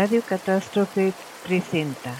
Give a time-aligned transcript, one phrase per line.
[0.00, 1.12] Radio Catástrofe
[1.44, 2.14] presenta.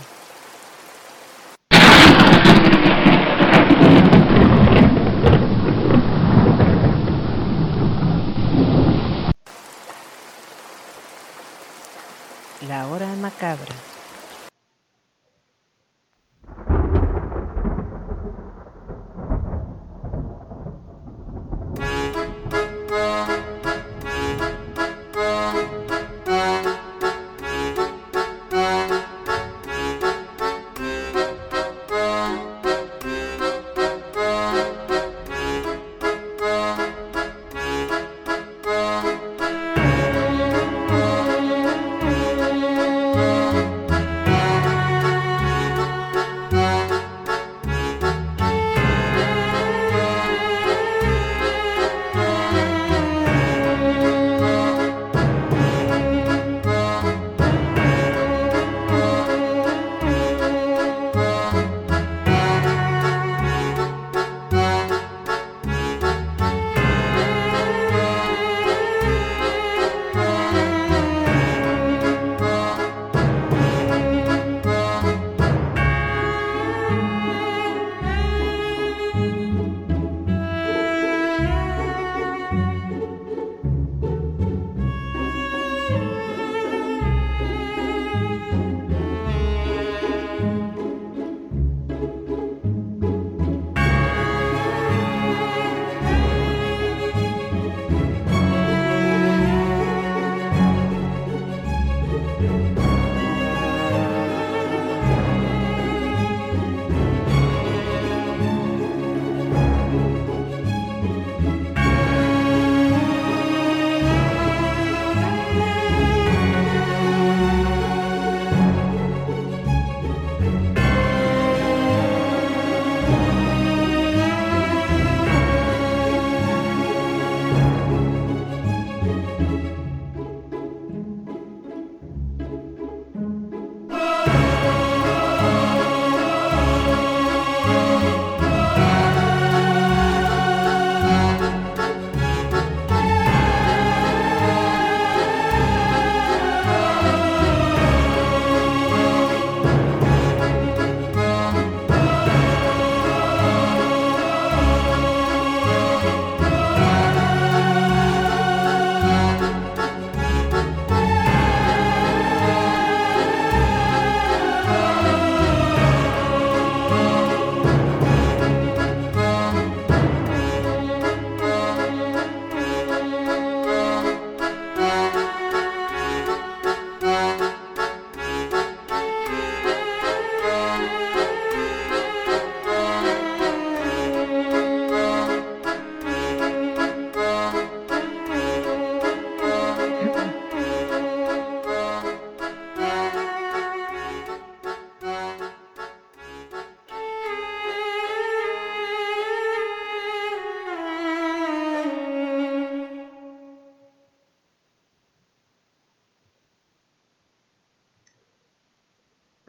[12.69, 13.65] La hora macabra.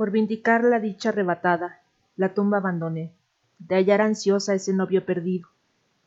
[0.01, 1.79] Por vindicar la dicha arrebatada,
[2.15, 3.13] la tumba abandoné,
[3.59, 5.47] de hallar ansiosa ese novio perdido,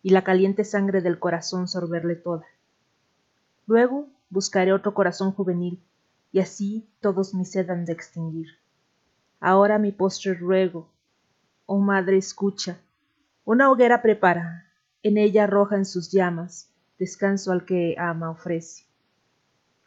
[0.03, 2.45] y la caliente sangre del corazón sorberle toda.
[3.69, 5.81] Luego buscaré otro corazón juvenil,
[6.33, 8.49] y así todos mi sed han de extinguir.
[9.39, 10.91] Ahora mi postre ruego,
[11.65, 12.81] oh madre escucha,
[13.45, 14.73] una hoguera prepara,
[15.05, 16.69] en ella arroja en sus llamas,
[16.99, 18.87] descanso al que ama ofrece.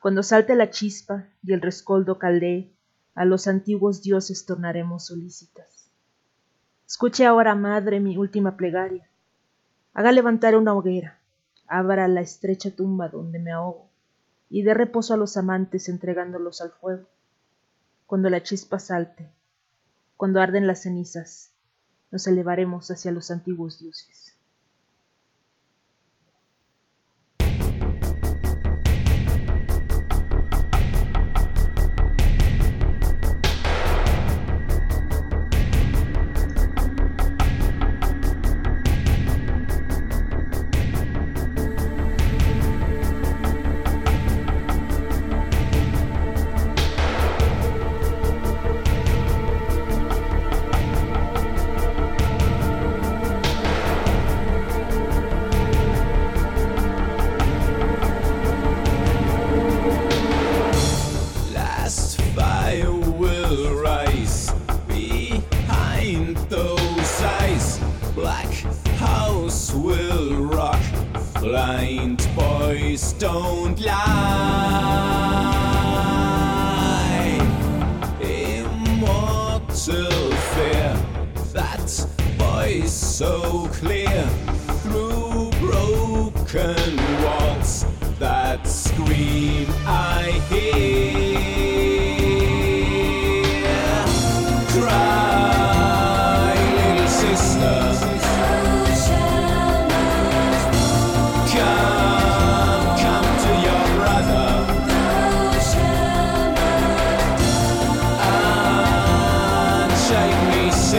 [0.01, 2.76] Cuando salte la chispa y el rescoldo caldee,
[3.17, 5.89] a los antiguos dioses tornaremos solícitas.
[6.85, 9.09] Escuche ahora, madre, mi última plegaria.
[9.95, 11.17] Haga levantar una hoguera,
[11.65, 13.89] abra la estrecha tumba donde me ahogo,
[14.51, 17.07] y dé reposo a los amantes entregándolos al fuego.
[18.05, 19.27] Cuando la chispa salte,
[20.15, 21.49] cuando arden las cenizas,
[22.11, 24.36] nos elevaremos hacia los antiguos dioses.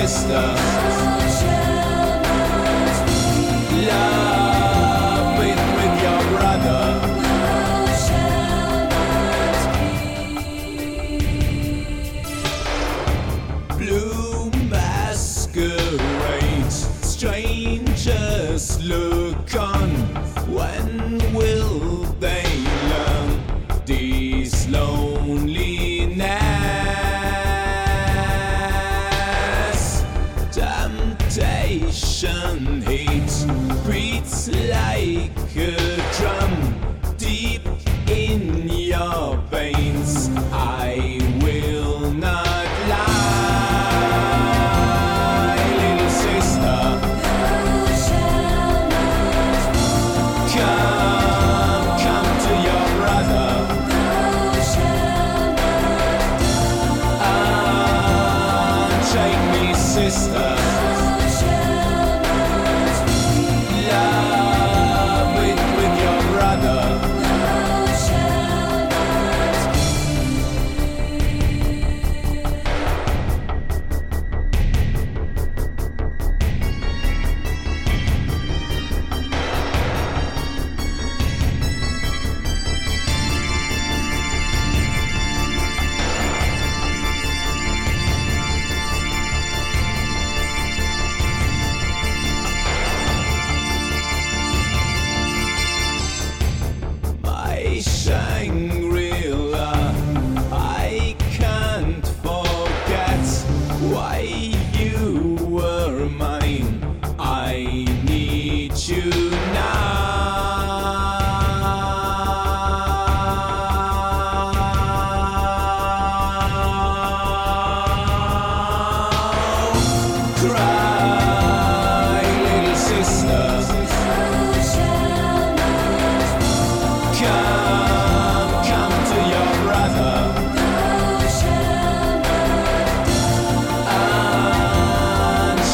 [0.08, 0.87] Me,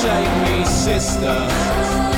[0.05, 2.14] Unchain me, sister.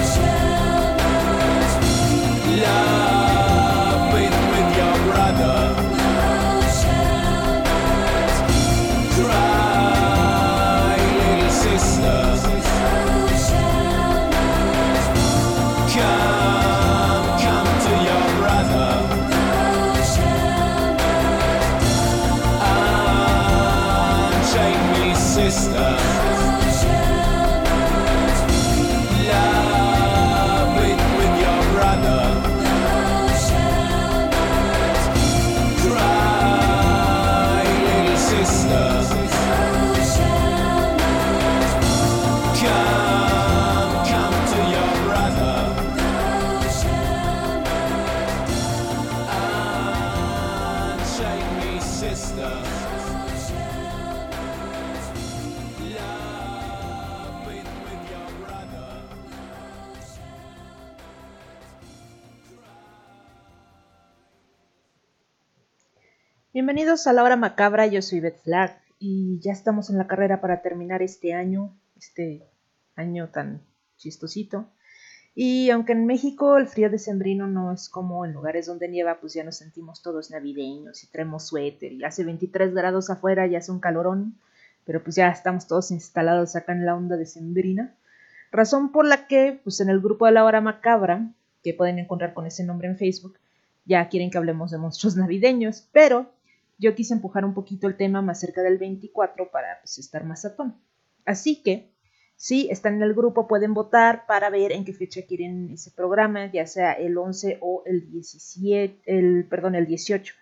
[66.66, 70.40] Bienvenidos a la hora macabra, yo soy Beth Flag y ya estamos en la carrera
[70.40, 72.44] para terminar este año, este
[72.96, 73.62] año tan
[73.96, 74.66] chistosito.
[75.36, 79.32] Y aunque en México el frío decembrino no es como en lugares donde nieva, pues
[79.32, 83.70] ya nos sentimos todos navideños y traemos suéter y hace 23 grados afuera y hace
[83.70, 84.34] un calorón,
[84.84, 87.94] pero pues ya estamos todos instalados acá en la onda decembrina.
[88.50, 91.30] Razón por la que, pues en el grupo de la hora macabra,
[91.62, 93.38] que pueden encontrar con ese nombre en Facebook,
[93.84, 96.34] ya quieren que hablemos de monstruos navideños, pero
[96.78, 100.44] yo quise empujar un poquito el tema más cerca del 24 para pues, estar más
[100.44, 100.80] a tono.
[101.24, 101.92] Así que,
[102.36, 106.52] si están en el grupo, pueden votar para ver en qué fecha quieren ese programa,
[106.52, 110.34] ya sea el 11 o el 17, el, perdón, el 18.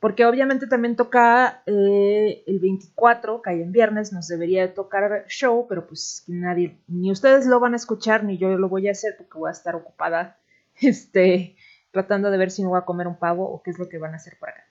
[0.00, 5.66] Porque obviamente también toca eh, el 24, cae en viernes, nos debería de tocar show,
[5.68, 9.14] pero pues nadie, ni ustedes lo van a escuchar, ni yo lo voy a hacer
[9.16, 10.40] porque voy a estar ocupada
[10.80, 11.54] este,
[11.92, 13.98] tratando de ver si me voy a comer un pavo o qué es lo que
[13.98, 14.64] van a hacer por acá.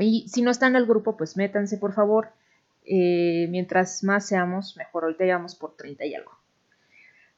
[0.00, 2.30] Y si no están en el grupo, pues métanse por favor.
[2.84, 5.04] Eh, mientras más seamos, mejor.
[5.04, 6.32] Ahorita ya vamos por 30 y algo.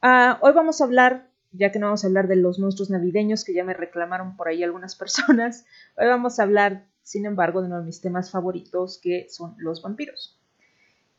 [0.00, 3.44] Ah, hoy vamos a hablar, ya que no vamos a hablar de los monstruos navideños,
[3.44, 5.66] que ya me reclamaron por ahí algunas personas.
[5.96, 9.82] Hoy vamos a hablar, sin embargo, de uno de mis temas favoritos, que son los
[9.82, 10.40] vampiros.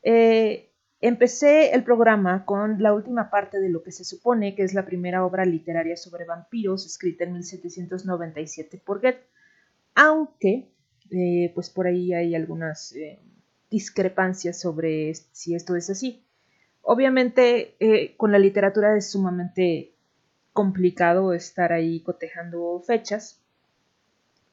[0.03, 0.69] Eh,
[0.99, 4.85] empecé el programa con la última parte de lo que se supone que es la
[4.85, 9.25] primera obra literaria sobre vampiros, escrita en 1797 por Goethe,
[9.95, 10.73] aunque
[11.13, 13.19] eh, pues por ahí hay algunas eh,
[13.69, 16.23] discrepancias sobre si esto es así.
[16.81, 19.93] Obviamente eh, con la literatura es sumamente
[20.53, 23.39] complicado estar ahí cotejando fechas,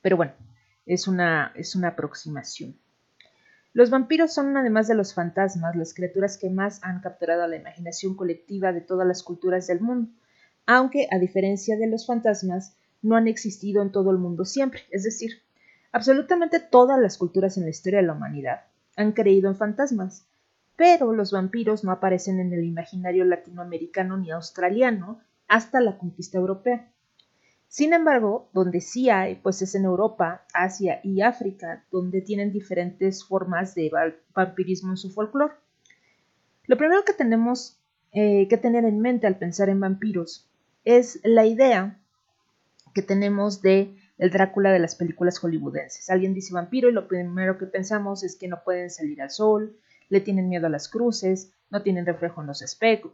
[0.02, 0.33] pero bueno,
[0.87, 2.76] es una, es una aproximación.
[3.73, 8.17] Los vampiros son, además de los fantasmas, las criaturas que más han capturado la imaginación
[8.17, 10.11] colectiva de todas las culturas del mundo,
[10.67, 15.05] aunque, a diferencia de los fantasmas, no han existido en todo el mundo siempre, es
[15.05, 15.43] decir,
[15.92, 18.62] absolutamente todas las culturas en la historia de la humanidad
[18.97, 20.26] han creído en fantasmas,
[20.76, 26.90] pero los vampiros no aparecen en el imaginario latinoamericano ni australiano hasta la conquista europea.
[27.68, 33.25] Sin embargo, donde sí hay, pues es en Europa, Asia y África, donde tienen diferentes
[33.25, 33.92] formas de
[34.35, 35.54] vampirismo en su folclore.
[36.64, 37.78] Lo primero que tenemos
[38.12, 40.49] eh, que tener en mente al pensar en vampiros
[40.85, 42.00] es la idea
[42.92, 46.10] que tenemos de el Drácula de las películas hollywoodenses.
[46.10, 49.78] Alguien dice vampiro y lo primero que pensamos es que no pueden salir al sol,
[50.10, 52.62] le tienen miedo a las cruces, no tienen reflejo en los,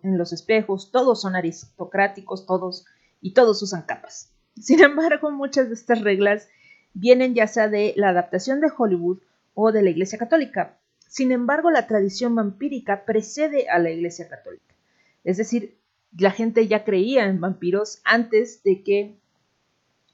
[0.03, 2.87] en los espejos, todos son aristocráticos, todos
[3.21, 4.33] y todos usan capas.
[4.61, 6.49] Sin embargo, muchas de estas reglas
[6.93, 9.21] vienen ya sea de la adaptación de Hollywood
[9.55, 10.77] o de la Iglesia Católica.
[11.07, 14.75] Sin embargo, la tradición vampírica precede a la Iglesia Católica.
[15.23, 15.79] Es decir,
[16.19, 19.21] la gente ya creía en vampiros antes de que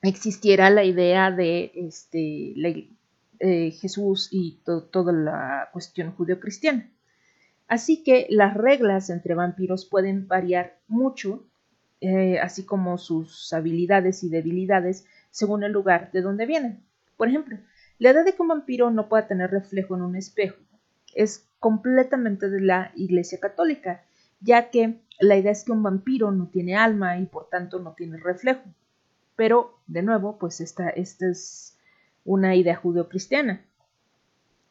[0.02, 2.54] existiera la idea de este,
[3.38, 6.90] eh, Jesús y toda la cuestión judeocristiana.
[7.68, 11.46] Así que las reglas entre vampiros pueden variar mucho
[12.04, 16.84] eh, así como sus habilidades y debilidades según el lugar de donde vienen.
[17.16, 17.58] Por ejemplo,
[18.00, 20.56] la idea de que un vampiro no pueda tener reflejo en un espejo
[21.14, 24.02] es completamente de la Iglesia Católica,
[24.40, 27.94] ya que la idea es que un vampiro no tiene alma y por tanto no
[27.94, 28.62] tiene reflejo.
[29.36, 31.76] Pero, de nuevo, pues esta, es
[32.24, 33.64] una idea judeocristiana.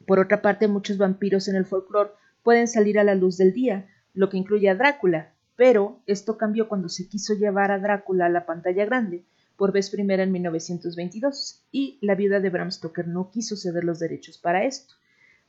[0.06, 2.10] Por otra parte, muchos vampiros en el folclore
[2.42, 6.68] pueden salir a la luz del día, lo que incluye a Drácula, pero esto cambió
[6.68, 9.24] cuando se quiso llevar a Drácula a la pantalla grande,
[9.56, 13.98] por vez primera en 1922, y la viuda de Bram Stoker no quiso ceder los
[13.98, 14.94] derechos para esto,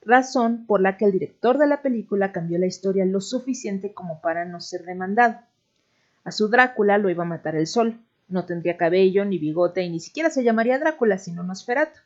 [0.02, 4.22] razón por la que el director de la película cambió la historia lo suficiente como
[4.22, 5.38] para no ser demandado.
[6.24, 9.90] A su Drácula lo iba a matar el sol, no tendría cabello ni bigote y
[9.90, 12.00] ni siquiera se llamaría Drácula sino Nosferatu.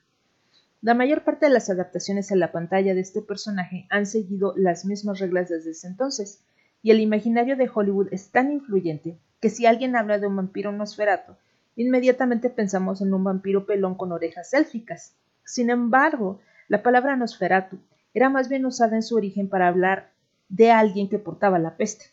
[0.81, 4.85] La mayor parte de las adaptaciones a la pantalla de este personaje han seguido las
[4.85, 6.43] mismas reglas desde ese entonces,
[6.83, 10.71] y el imaginario de Hollywood es tan influyente que si alguien habla de un vampiro
[10.71, 11.37] nosferato,
[11.75, 15.15] inmediatamente pensamos en un vampiro pelón con orejas élficas.
[15.43, 17.77] Sin embargo, la palabra nosferatu
[18.13, 20.11] era más bien usada en su origen para hablar
[20.49, 22.05] de alguien que portaba la peste,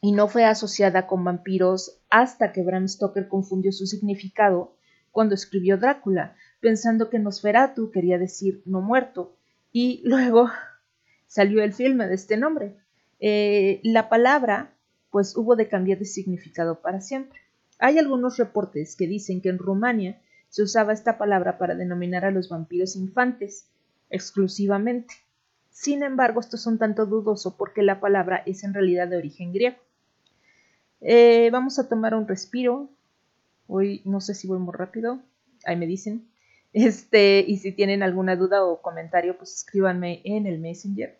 [0.00, 4.76] y no fue asociada con vampiros hasta que Bram Stoker confundió su significado
[5.10, 9.36] cuando escribió Drácula, pensando que Nosferatu quería decir no muerto,
[9.72, 10.50] y luego
[11.26, 12.76] salió el filme de este nombre.
[13.20, 14.74] Eh, la palabra
[15.10, 17.40] pues hubo de cambiar de significado para siempre.
[17.78, 22.30] Hay algunos reportes que dicen que en Rumania se usaba esta palabra para denominar a
[22.30, 23.68] los vampiros infantes
[24.10, 25.14] exclusivamente.
[25.70, 29.52] Sin embargo, esto es un tanto dudoso porque la palabra es en realidad de origen
[29.52, 29.76] griego.
[31.00, 32.90] Eh, vamos a tomar un respiro.
[33.66, 35.20] Hoy no sé si voy muy rápido.
[35.64, 36.28] Ahí me dicen.
[36.72, 41.18] Este, y si tienen alguna duda o comentario, pues escríbanme en el Messenger.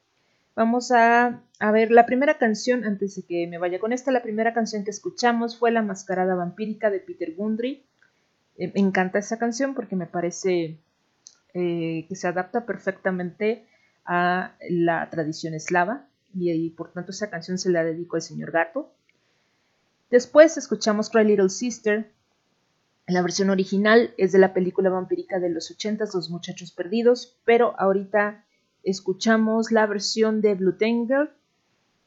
[0.54, 1.40] Vamos a,
[1.72, 4.90] ver la primera canción, antes de que me vaya con esta, la primera canción que
[4.90, 7.86] escuchamos fue La Mascarada Vampírica de Peter Gundry.
[8.56, 10.80] Eh, me encanta esa canción porque me parece
[11.54, 13.66] eh, que se adapta perfectamente
[14.04, 18.92] a la tradición eslava y, por tanto esa canción se la dedico al señor gato.
[20.10, 22.10] Después escuchamos Cry Little Sister.
[23.06, 27.78] La versión original es de la película vampírica de los 80, Los Muchachos Perdidos, pero
[27.78, 28.44] ahorita
[28.82, 31.30] escuchamos la versión de Blue Tangle,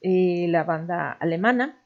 [0.01, 1.77] eh, la banda alemana.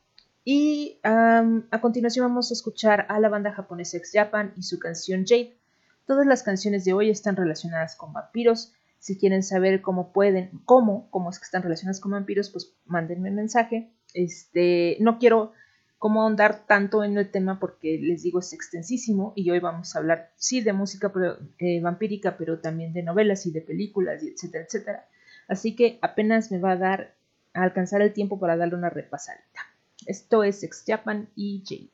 [0.46, 5.26] Y a continuación vamos a escuchar a la banda japonesa Ex Japan y su canción
[5.26, 5.58] Jade.
[6.06, 8.72] Todas las canciones de hoy están relacionadas con vampiros.
[9.00, 13.30] Si quieren saber cómo pueden, cómo, cómo es que están relacionadas con vampiros, pues mándenme
[13.30, 13.92] un mensaje.
[14.14, 15.54] Este, no quiero
[16.06, 19.98] cómo ahondar tanto en el tema porque les digo es extensísimo y hoy vamos a
[19.98, 21.12] hablar sí de música
[21.58, 25.08] eh, vampírica pero también de novelas y de películas y etcétera etcétera.
[25.48, 27.16] Así que apenas me va a dar
[27.56, 29.62] a alcanzar el tiempo para darle una repasadita.
[30.06, 31.90] Esto es Ex Japan y Jade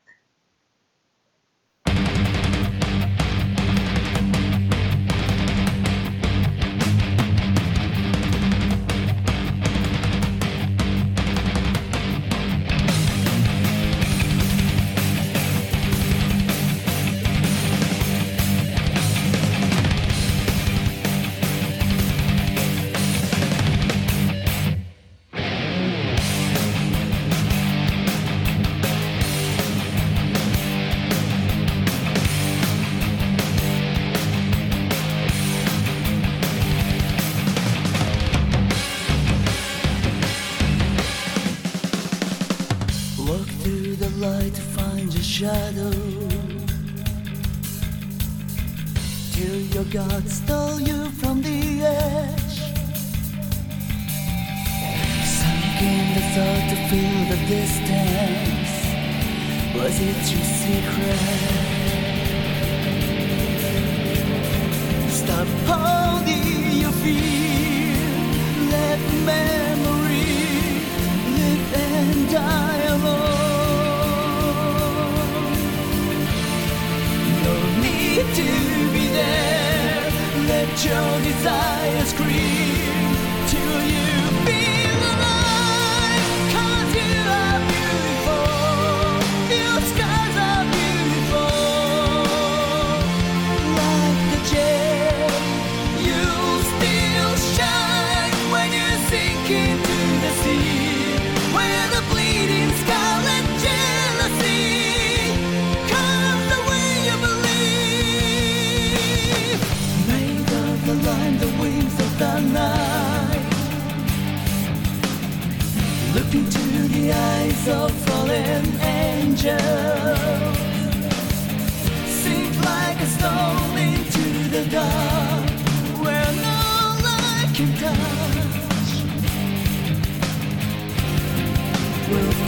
[127.62, 127.70] Will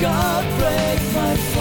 [0.01, 1.52] God break my heart.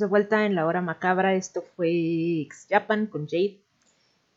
[0.00, 1.34] De vuelta en la hora macabra.
[1.34, 3.60] Esto fue Ex Japan con Jade.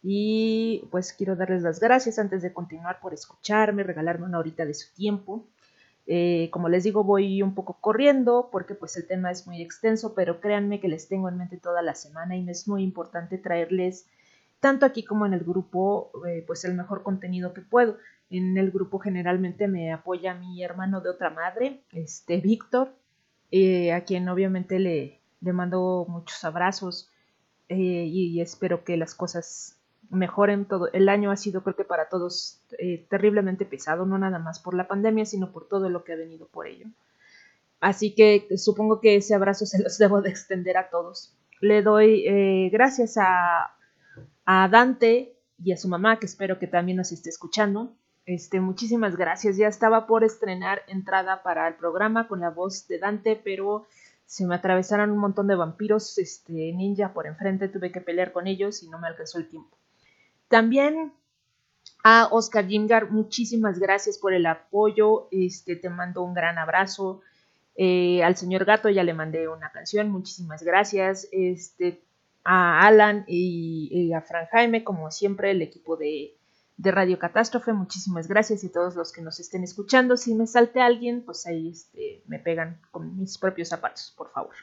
[0.03, 4.73] Y pues quiero darles las gracias antes de continuar por escucharme, regalarme una horita de
[4.73, 5.47] su tiempo.
[6.05, 10.13] Eh, como les digo, voy un poco corriendo porque pues el tema es muy extenso,
[10.13, 13.37] pero créanme que les tengo en mente toda la semana y me es muy importante
[13.37, 14.05] traerles
[14.59, 17.97] tanto aquí como en el grupo eh, pues el mejor contenido que puedo.
[18.29, 22.93] En el grupo generalmente me apoya mi hermano de otra madre, este Víctor,
[23.51, 27.11] eh, a quien obviamente le, le mando muchos abrazos
[27.69, 29.77] eh, y, espero que las cosas
[30.09, 30.91] mejoren todo.
[30.93, 34.73] El año ha sido creo que para todos eh, terriblemente pesado, no nada más por
[34.73, 36.87] la pandemia, sino por todo lo que ha venido por ello.
[37.79, 41.35] Así que supongo que ese abrazo se los debo de extender a todos.
[41.59, 43.75] Le doy eh, gracias a,
[44.45, 47.93] a Dante y a su mamá, que espero que también nos esté escuchando.
[48.25, 49.57] Este, muchísimas gracias.
[49.57, 53.85] Ya estaba por estrenar entrada para el programa con la voz de Dante, pero
[54.33, 58.47] se me atravesaron un montón de vampiros este, ninja por enfrente, tuve que pelear con
[58.47, 59.77] ellos y no me alcanzó el tiempo.
[60.47, 61.13] También
[62.03, 65.27] a Oscar Jimgar, muchísimas gracias por el apoyo.
[65.29, 67.21] Este, te mando un gran abrazo.
[67.75, 71.27] Eh, al señor Gato ya le mandé una canción, muchísimas gracias.
[71.31, 72.01] Este,
[72.43, 76.35] a Alan y, y a Fran Jaime, como siempre, el equipo de,
[76.77, 80.17] de Radio Catástrofe, muchísimas gracias y todos los que nos estén escuchando.
[80.17, 84.55] Si me salte alguien, pues ahí este, me pegan con mis propios zapatos, por favor.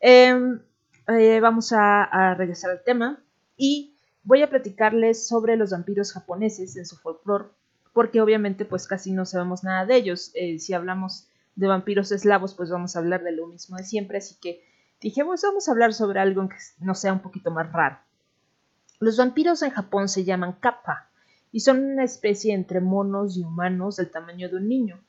[0.00, 0.60] Em,
[1.08, 3.22] eh, vamos a, a regresar al tema
[3.56, 7.46] y voy a platicarles sobre los vampiros japoneses en su folclore,
[7.92, 10.30] porque obviamente pues casi no sabemos nada de ellos.
[10.34, 14.18] Eh, si hablamos de vampiros eslavos, pues vamos a hablar de lo mismo de siempre,
[14.18, 14.62] así que
[15.00, 17.98] dijimos vamos a hablar sobre algo que no sea un poquito más raro.
[19.00, 21.07] Los vampiros en Japón se llaman kappa
[21.52, 25.00] y son una especie entre monos y humanos del tamaño de un niño,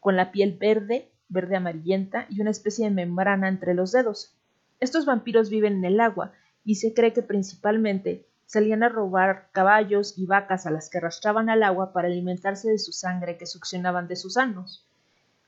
[0.00, 4.34] con la piel verde, verde amarillenta y una especie de membrana entre los dedos.
[4.80, 6.32] Estos vampiros viven en el agua
[6.64, 11.50] y se cree que principalmente salían a robar caballos y vacas a las que arrastraban
[11.50, 14.86] al agua para alimentarse de su sangre que succionaban de sus anos.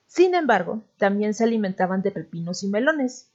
[0.06, 3.30] Sin embargo, también se alimentaban de pepinos y melones,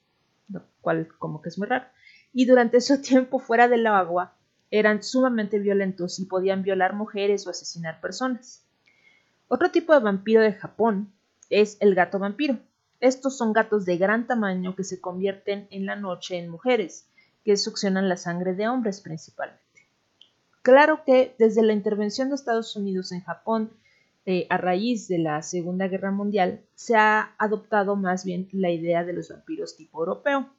[0.50, 1.86] lo cual como que es muy raro,
[2.34, 4.36] y durante su tiempo fuera del agua
[4.72, 8.64] eran sumamente violentos y podían violar mujeres o asesinar personas.
[9.48, 11.14] Otro tipo de vampiro de Japón
[11.50, 12.58] es el gato vampiro.
[13.00, 17.08] Estos son gatos de gran tamaño que se convierten en la noche en mujeres,
[17.44, 19.62] que succionan la sangre de hombres principalmente.
[20.62, 23.72] Claro que desde la intervención de Estados Unidos en Japón
[24.26, 29.04] eh, a raíz de la Segunda Guerra Mundial se ha adoptado más bien la idea
[29.04, 30.50] de los vampiros tipo europeo,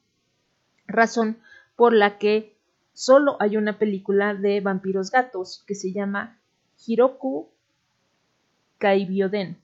[0.87, 1.39] razón
[1.75, 2.56] por la que
[2.97, 6.39] solo hay una película de vampiros gatos que se llama
[6.83, 7.47] Hiroku
[8.79, 9.55] Kaibyoden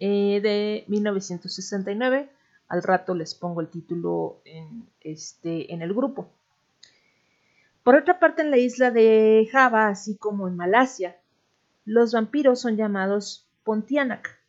[0.00, 2.30] eh, de 1969.
[2.66, 6.30] Al rato les pongo el título en, este, el grupo.
[7.82, 11.18] Por otra parte, en la isla de Java, así como en Malasia,
[11.84, 14.40] los vampiros son llamados Pontianak.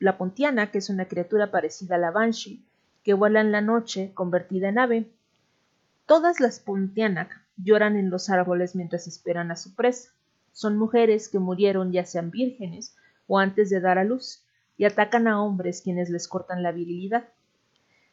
[0.00, 2.64] La Pontianak es una criatura parecida a la Banshee,
[3.04, 5.17] que vuela en la noche convertida en ave.
[6.08, 10.14] Todas las Pontianak lloran en los árboles mientras esperan a su presa.
[10.52, 14.42] Son mujeres que murieron ya sean vírgenes o antes de dar a luz,
[14.78, 17.28] y atacan a hombres quienes les cortan la virilidad.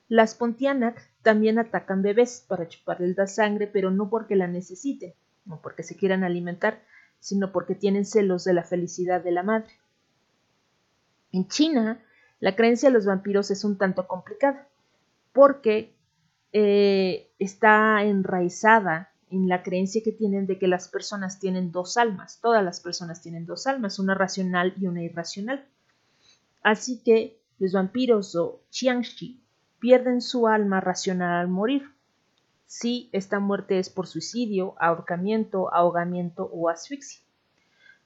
[0.09, 5.13] Las Pontianak también atacan bebés para chuparles la sangre, pero no porque la necesiten,
[5.45, 6.81] no porque se quieran alimentar,
[7.21, 9.71] sino porque tienen celos de la felicidad de la madre.
[11.31, 12.03] En China,
[12.41, 14.67] la creencia de los vampiros es un tanto complicada,
[15.31, 15.94] porque
[16.57, 22.39] eh, está enraizada en la creencia que tienen de que las personas tienen dos almas,
[22.41, 25.67] todas las personas tienen dos almas, una racional y una irracional.
[26.63, 29.43] Así que los vampiros o Qiangxi
[29.79, 31.91] pierden su alma racional al morir.
[32.65, 37.19] Si esta muerte es por suicidio, ahorcamiento, ahogamiento o asfixia.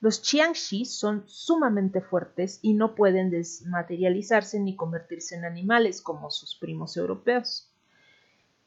[0.02, 6.56] Los Qiangxi son sumamente fuertes y no pueden desmaterializarse ni convertirse en animales como sus
[6.56, 7.68] primos europeos.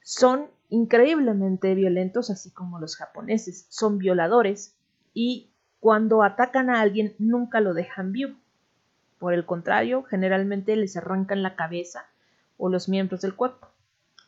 [0.03, 3.67] Son increíblemente violentos, así como los japoneses.
[3.69, 4.75] Son violadores
[5.15, 8.37] y cuando atacan a alguien nunca lo dejan vivo.
[9.19, 12.07] Por el contrario, generalmente les arrancan la cabeza
[12.57, 13.69] o los miembros del cuerpo.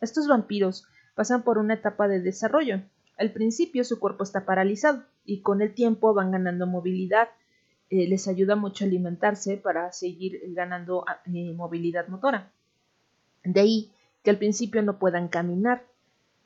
[0.01, 2.83] Estos vampiros pasan por una etapa de desarrollo.
[3.19, 7.29] Al principio su cuerpo está paralizado y con el tiempo van ganando movilidad.
[7.91, 12.51] Eh, les ayuda mucho alimentarse para seguir ganando eh, movilidad motora.
[13.45, 13.93] De ahí
[14.25, 15.87] que al principio no puedan caminar,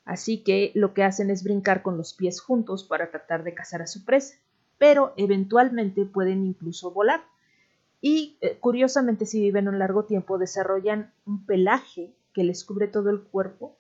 [0.05, 3.81] así que lo que hacen es brincar con los pies juntos para tratar de cazar
[3.81, 4.37] a su presa,
[4.77, 7.23] pero eventualmente pueden incluso volar.
[8.01, 13.11] Y eh, curiosamente si viven un largo tiempo desarrollan un pelaje que les cubre todo
[13.11, 13.77] el cuerpo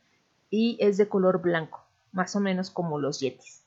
[0.50, 3.64] y es de color blanco, más o menos como los yetis.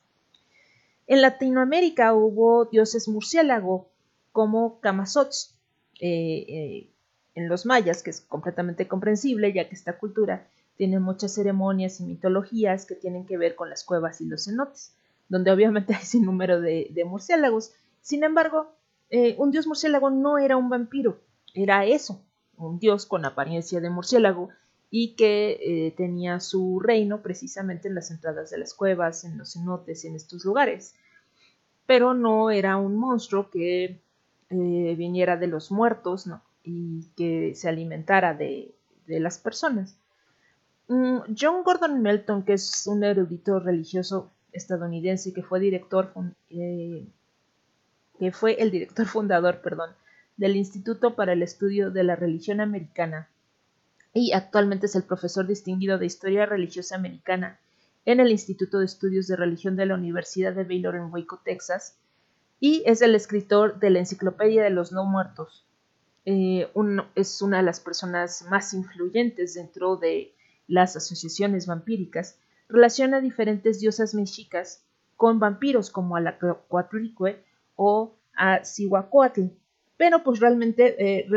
[1.08, 3.90] En Latinoamérica hubo dioses murciélago
[4.32, 5.58] como Camazots,
[6.00, 6.90] eh, eh,
[7.36, 12.06] en los mayas, que es completamente comprensible, ya que esta cultura tiene muchas ceremonias y
[12.06, 14.96] mitologías que tienen que ver con las cuevas y los cenotes,
[15.30, 17.72] donde obviamente hay sin número de, murciélagos.
[18.02, 18.74] Sin embargo,
[19.10, 21.20] eh, un dios murciélago no era un vampiro,
[21.54, 22.24] era eso,
[22.58, 24.50] un dios con apariencia de murciélago
[24.90, 29.54] y que eh, tenía su reino precisamente en las entradas de las cuevas, en los
[29.54, 30.96] cenotes, en estos lugares.
[31.86, 34.02] Pero no era un monstruo que
[34.50, 38.76] eh, viniera de los muertos, no, y que se alimentara de,
[39.08, 39.98] las personas.
[40.88, 46.14] Mm, John Gordon Melton, que es un erudito religioso estadounidense que fue director,
[46.50, 47.06] eh,
[48.20, 49.92] que fue el director fundador, perdón,
[50.38, 53.30] del Instituto para el Estudio de la Religión Americana
[54.14, 57.60] y actualmente es el profesor distinguido de Historia Religiosa Americana
[58.06, 61.98] en el Instituto de Estudios de Religión de la Universidad de Baylor en Waco, Texas,
[62.60, 65.66] y es el escritor de la Enciclopedia de los No Muertos,
[66.26, 66.70] eh,
[67.16, 70.34] es una de las personas más influyentes dentro de
[70.68, 72.38] las asociaciones vampíricas,
[72.70, 74.86] relaciona diferentes diosas mexicas
[75.18, 77.44] con vampiros como a la Coatlicue
[77.76, 79.48] o a Cihuacóatl.
[79.98, 81.28] Pero pues realmente eh,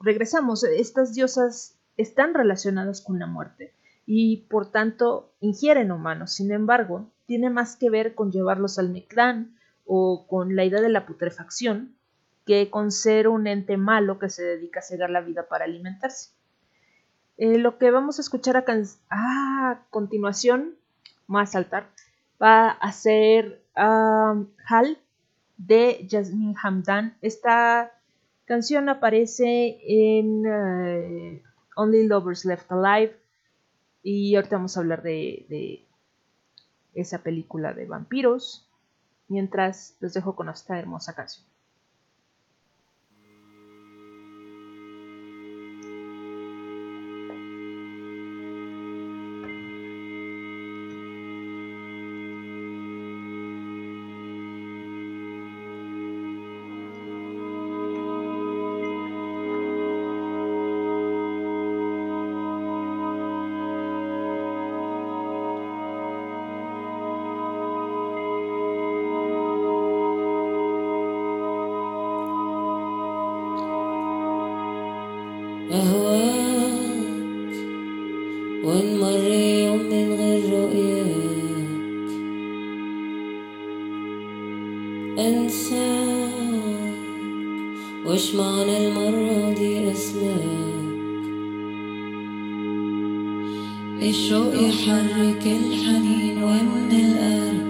[0.00, 3.72] regresamos, estas diosas están relacionadas con la muerte
[4.06, 6.32] y por tanto ingieren humanos.
[6.34, 10.88] Sin embargo, tiene más que ver con llevarlos al Mictlán o con la idea de
[10.88, 11.94] la putrefacción
[12.50, 16.30] que con ser un ente malo que se dedica a cegar la vida para alimentarse.
[17.36, 18.64] Eh, lo que vamos a escuchar a,
[19.10, 20.74] a continuación,
[21.28, 21.86] más saltar,
[22.42, 24.98] va a ser Hal
[25.58, 27.16] de Jasmine Hamdan.
[27.20, 27.92] Esta
[28.46, 31.42] canción aparece en eh,
[31.76, 33.16] Only Lovers Left Alive
[34.02, 35.86] y ahorita vamos a hablar de, de
[36.94, 38.68] esa película de vampiros.
[39.28, 41.46] Mientras los dejo con esta hermosa canción.
[94.02, 97.66] الشوق يحرك الحنين ومن القلب.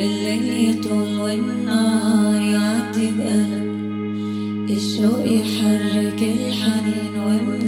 [0.00, 3.70] الليل يطول والنهار يعدي بقلب
[4.70, 7.59] الشوق يحرك الحنين ومن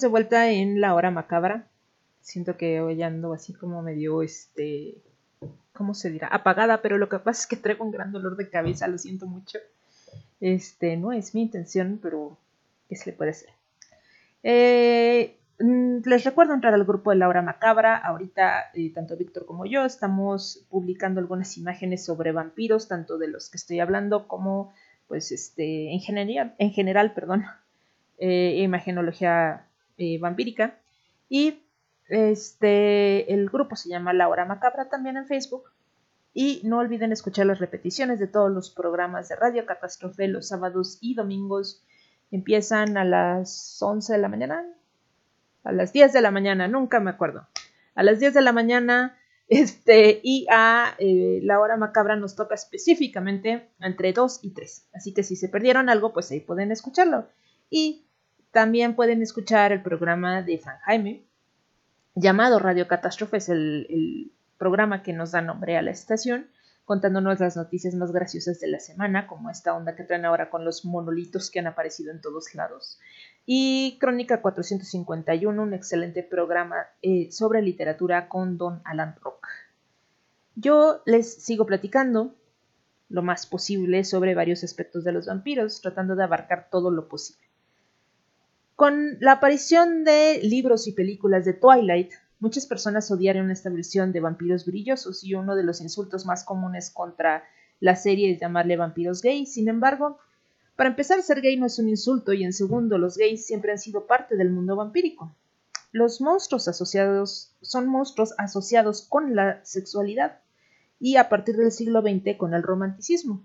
[0.00, 1.66] De vuelta en la hora macabra.
[2.20, 4.94] Siento que hoy ando así como medio, este,
[5.72, 6.28] ¿cómo se dirá?
[6.28, 9.26] Apagada, pero lo que pasa es que traigo un gran dolor de cabeza, lo siento
[9.26, 9.58] mucho.
[10.40, 12.38] Este, no es mi intención, pero
[12.88, 13.48] ¿qué se le puede hacer?
[14.44, 17.96] Eh, mm, les recuerdo entrar al grupo de la hora macabra.
[17.96, 23.50] Ahorita, eh, tanto Víctor como yo estamos publicando algunas imágenes sobre vampiros, tanto de los
[23.50, 24.72] que estoy hablando como,
[25.08, 27.46] pues, este, en general, en general, perdón,
[28.18, 29.64] eh, imagenología
[29.98, 30.78] eh, vampírica.
[31.28, 31.62] Y
[32.08, 35.64] este, el grupo se llama La Hora Macabra también en Facebook.
[36.32, 40.98] Y no olviden escuchar las repeticiones de todos los programas de Radio Catástrofe los sábados
[41.00, 41.82] y domingos.
[42.30, 44.64] Empiezan a las 11 de la mañana,
[45.64, 47.46] a las 10 de la mañana, nunca me acuerdo.
[47.94, 49.18] A las 10 de la mañana,
[49.48, 54.88] este, y a eh, la hora macabra nos toca específicamente entre 2 y 3.
[54.94, 57.26] Así que si se perdieron algo, pues ahí pueden escucharlo.
[57.70, 58.07] Y
[58.50, 61.24] también pueden escuchar el programa de San Jaime,
[62.14, 66.48] llamado Radio Catástrofe, es el, el programa que nos da nombre a la estación,
[66.84, 70.64] contándonos las noticias más graciosas de la semana, como esta onda que traen ahora con
[70.64, 72.98] los monolitos que han aparecido en todos lados.
[73.44, 79.46] Y Crónica 451, un excelente programa eh, sobre literatura con Don Alan Rock.
[80.54, 82.34] Yo les sigo platicando
[83.08, 87.47] lo más posible sobre varios aspectos de los vampiros, tratando de abarcar todo lo posible.
[88.78, 94.20] Con la aparición de libros y películas de Twilight, muchas personas odiaron esta versión de
[94.20, 97.42] vampiros brillosos y uno de los insultos más comunes contra
[97.80, 99.46] la serie es llamarle vampiros gay.
[99.46, 100.20] Sin embargo,
[100.76, 103.80] para empezar, ser gay no es un insulto y en segundo, los gays siempre han
[103.80, 105.34] sido parte del mundo vampírico.
[105.90, 110.38] Los monstruos asociados son monstruos asociados con la sexualidad
[111.00, 113.44] y a partir del siglo XX con el romanticismo.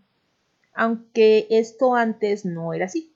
[0.75, 3.11] Aunque esto antes no era así.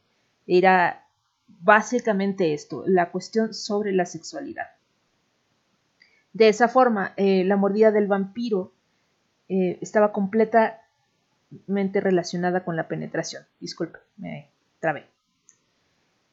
[0.47, 1.07] Era
[1.48, 4.68] básicamente esto, la cuestión sobre la sexualidad.
[6.34, 8.74] De esa forma, eh, la mordida del vampiro
[9.50, 13.43] eh, estaba completamente relacionada con la penetración.
[13.60, 15.08] Disculpe, me trabé.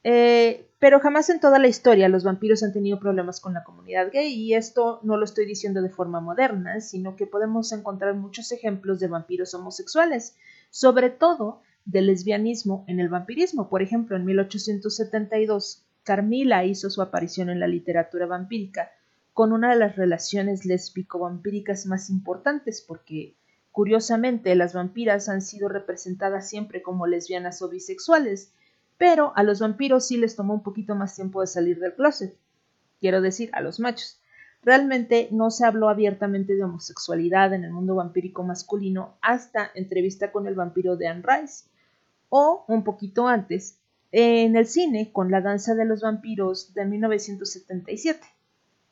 [0.02, 4.10] Eh, pero jamás en toda la historia los vampiros han tenido problemas con la comunidad
[4.12, 8.52] gay y esto no lo estoy diciendo de forma moderna, sino que podemos encontrar muchos
[8.52, 10.36] ejemplos de vampiros homosexuales,
[10.68, 13.68] sobre todo del lesbianismo en el vampirismo.
[13.68, 18.90] Por ejemplo, en 1872, Carmila hizo su aparición en la literatura vampírica
[19.32, 23.36] con una de las relaciones lésbico-vampíricas más importantes porque,
[23.72, 28.52] curiosamente, las vampiras han sido representadas siempre como lesbianas o bisexuales,
[28.96, 32.38] pero a los vampiros sí les tomó un poquito más tiempo de salir del closet.
[33.00, 34.20] Quiero decir, a los machos.
[34.62, 40.46] Realmente no se habló abiertamente de homosexualidad en el mundo vampírico masculino hasta entrevista con
[40.46, 41.64] el vampiro de Anne Rice,
[42.36, 43.78] o un poquito antes,
[44.10, 48.26] en el cine con La Danza de los Vampiros de 1977.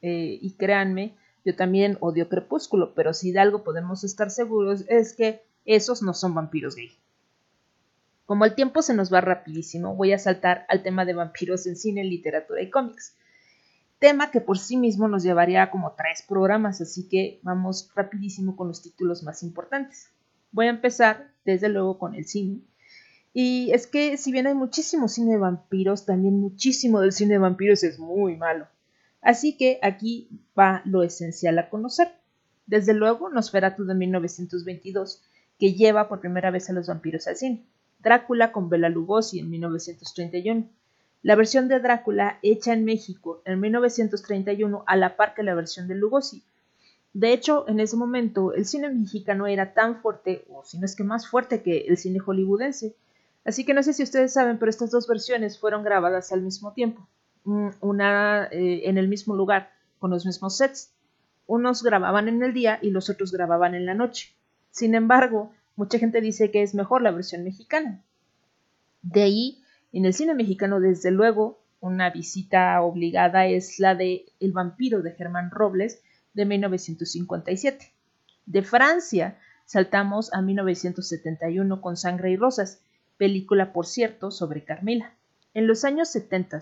[0.01, 5.15] Eh, y créanme, yo también odio Crepúsculo, pero si de algo podemos estar seguros es
[5.15, 6.93] que esos no son vampiros gay.
[8.27, 11.75] Como el tiempo se nos va rapidísimo, voy a saltar al tema de vampiros en
[11.75, 13.17] cine, literatura y cómics.
[13.99, 18.55] Tema que por sí mismo nos llevaría a como tres programas, así que vamos rapidísimo
[18.55, 20.11] con los títulos más importantes.
[20.53, 22.61] Voy a empezar desde luego con el cine.
[23.35, 27.39] Y es que si bien hay muchísimo cine de vampiros, también muchísimo del cine de
[27.39, 28.67] vampiros es muy malo.
[29.23, 30.29] Así que aquí
[30.59, 32.09] va lo esencial a conocer.
[32.67, 35.23] Desde luego, Nosferatu de 1922,
[35.59, 37.65] que lleva por primera vez a los vampiros al cine.
[38.01, 40.69] Drácula con Bela Lugosi en 1931.
[41.23, 45.87] La versión de Drácula hecha en México en 1931 a la par que la versión
[45.87, 46.43] de Lugosi.
[47.15, 50.97] De hecho, en ese momento el cine mexicano era tan fuerte, o si no es
[50.97, 52.97] que más fuerte que el cine hollywoodense.
[53.45, 56.73] Así que no sé si ustedes saben, pero estas dos versiones fueron grabadas al mismo
[56.73, 57.09] tiempo,
[57.45, 60.93] mm, una eh, en el mismo lugar, con los mismos sets.
[61.47, 64.35] Unos grababan en el día y los otros grababan en la noche.
[64.71, 68.03] Sin embargo, Mucha gente dice que es mejor la versión mexicana.
[69.01, 69.63] De ahí,
[69.93, 75.13] en el cine mexicano, desde luego, una visita obligada es la de El vampiro de
[75.13, 76.03] Germán Robles
[76.35, 77.91] de 1957.
[78.45, 82.83] De Francia, saltamos a 1971 con Sangre y Rosas,
[83.17, 85.15] película, por cierto, sobre Carmila.
[85.55, 86.61] En los años 70,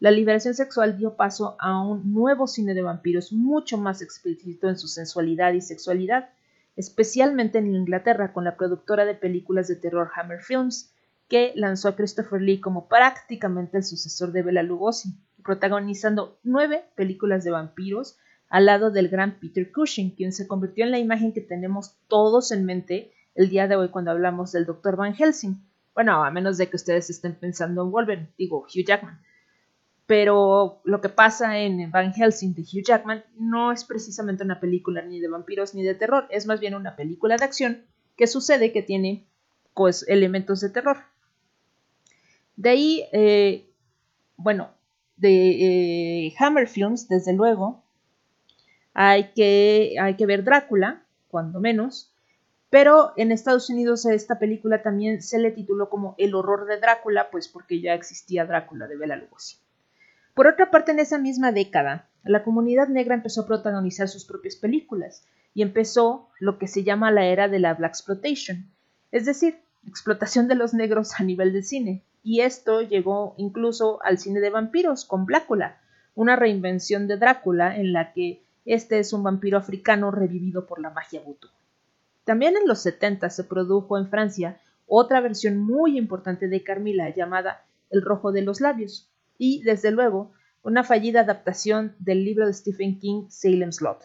[0.00, 4.76] la liberación sexual dio paso a un nuevo cine de vampiros mucho más explícito en
[4.76, 6.30] su sensualidad y sexualidad
[6.76, 10.92] especialmente en Inglaterra con la productora de películas de terror Hammer Films,
[11.28, 17.44] que lanzó a Christopher Lee como prácticamente el sucesor de Bela Lugosi, protagonizando nueve películas
[17.44, 21.40] de vampiros al lado del gran Peter Cushing, quien se convirtió en la imagen que
[21.40, 24.96] tenemos todos en mente el día de hoy cuando hablamos del Dr.
[24.96, 25.56] Van Helsing.
[25.94, 29.20] Bueno, a menos de que ustedes estén pensando en Wolverine, digo Hugh Jackman
[30.12, 35.00] pero lo que pasa en Van Helsing de Hugh Jackman no es precisamente una película
[35.00, 37.84] ni de vampiros ni de terror, es más bien una película de acción
[38.14, 39.24] que sucede que tiene
[39.74, 40.98] pues elementos de terror.
[42.56, 43.70] De ahí, eh,
[44.36, 44.68] bueno,
[45.16, 47.82] de eh, Hammer Films, desde luego,
[48.92, 52.11] hay que, hay que ver Drácula, cuando menos,
[52.72, 56.80] pero en Estados Unidos a esta película también se le tituló como El horror de
[56.80, 59.58] Drácula, pues porque ya existía Drácula de Bela Lugosi.
[60.32, 64.56] Por otra parte, en esa misma década, la comunidad negra empezó a protagonizar sus propias
[64.56, 68.70] películas y empezó lo que se llama la era de la Black Exploitation,
[69.10, 72.02] es decir, explotación de los negros a nivel de cine.
[72.22, 75.76] Y esto llegó incluso al cine de vampiros con Blácula,
[76.14, 80.88] una reinvención de Drácula en la que este es un vampiro africano revivido por la
[80.88, 81.48] magia vudú.
[82.24, 87.64] También en los 70 se produjo en Francia otra versión muy importante de Carmila llamada
[87.90, 92.98] El rojo de los labios, y, desde luego, una fallida adaptación del libro de Stephen
[92.98, 94.04] King, Salem's Lot.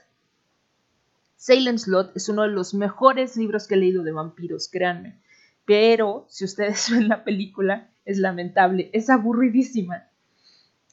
[1.35, 5.19] Salem's Lot es uno de los mejores libros que he leído de vampiros, créanme.
[5.65, 10.07] Pero, si ustedes ven la película, es lamentable, es aburridísima.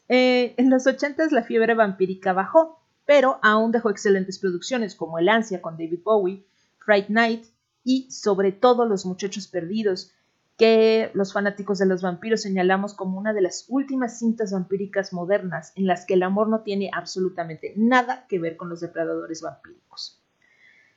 [0.09, 5.29] Eh, en los 80 la fiebre vampírica bajó, pero aún dejó excelentes producciones como El
[5.29, 6.45] Ansia con David Bowie,
[6.85, 7.45] Fright Night
[7.85, 10.13] y sobre todo Los Muchachos Perdidos,
[10.57, 15.73] que los fanáticos de los vampiros señalamos como una de las últimas cintas vampíricas modernas
[15.75, 20.21] en las que el amor no tiene absolutamente nada que ver con los depredadores vampíricos.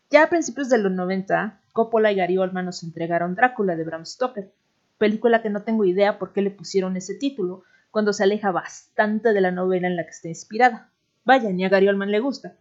[0.10, 4.06] Ya a principios de los 90, Coppola y Gary Oldman nos entregaron Drácula de Bram
[4.06, 4.54] Stoker,
[4.98, 9.34] película que no tengo idea por qué le pusieron ese título cuando se aleja bastante
[9.34, 10.92] de la novela en la que está inspirada.
[11.26, 12.56] Vaya, ni a Gary Oldman le gusta.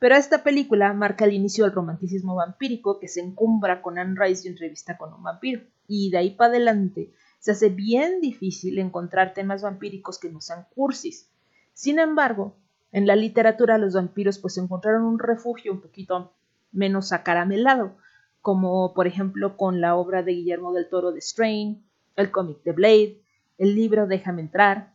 [0.00, 4.48] Pero esta película marca el inicio del romanticismo vampírico que se encumbra con Anne Rice
[4.48, 5.60] y entrevista con un vampiro.
[5.86, 10.66] Y de ahí para adelante se hace bien difícil encontrar temas vampíricos que no sean
[10.74, 11.28] cursis.
[11.74, 12.56] Sin embargo,
[12.92, 16.32] en la literatura los vampiros pues encontraron un refugio un poquito
[16.72, 17.94] menos acaramelado,
[18.40, 21.84] como por ejemplo con la obra de Guillermo del Toro de Strain,
[22.16, 23.20] el cómic de Blade,
[23.58, 24.94] el libro Déjame entrar,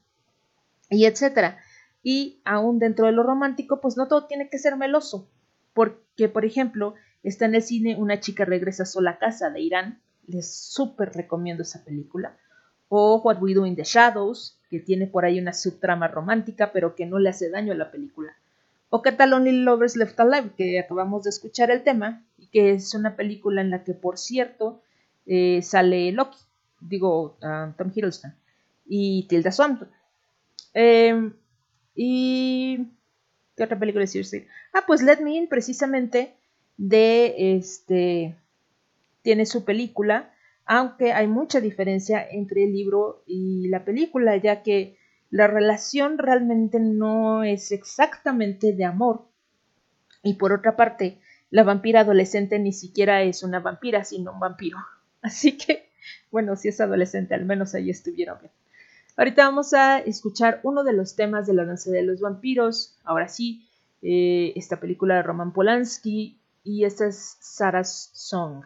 [0.90, 1.60] y etcétera.
[2.08, 5.28] Y aún dentro de lo romántico, pues no todo tiene que ser meloso,
[5.74, 6.94] porque, por ejemplo,
[7.24, 11.64] está en el cine Una chica regresa sola a casa de Irán, les súper recomiendo
[11.64, 12.38] esa película,
[12.90, 16.94] o What We Do in the Shadows, que tiene por ahí una subtrama romántica, pero
[16.94, 18.36] que no le hace daño a la película,
[18.92, 22.74] o ¿qué tal Only Lovers Left Alive, que acabamos de escuchar el tema, y que
[22.74, 24.84] es una película en la que, por cierto,
[25.26, 26.38] eh, sale Loki,
[26.82, 28.36] digo, Tom Hiddleston,
[28.86, 29.90] y Tilda Swinton.
[30.76, 31.32] Eh,
[31.96, 32.88] y.
[33.56, 34.48] ¿Qué otra película decirse?
[34.74, 36.36] Ah, pues Let Me In, precisamente,
[36.78, 38.36] de este.
[39.22, 40.32] Tiene su película
[40.66, 44.98] aunque hay mucha diferencia entre el libro y la película, ya que
[45.30, 49.26] la relación realmente no es exactamente de amor.
[50.24, 51.20] Y por otra parte,
[51.52, 54.80] la vampira adolescente ni siquiera es una vampira, sino un vampiro.
[55.22, 55.90] Así que,
[56.32, 58.52] bueno, si es adolescente, al menos ahí estuvieron bien.
[59.18, 62.98] Ahorita vamos a escuchar uno de los temas de la danza de los vampiros.
[63.04, 63.66] Ahora sí,
[64.02, 66.40] eh, esta película de Roman Polanski.
[66.64, 68.64] Y esta es Sarah's Song.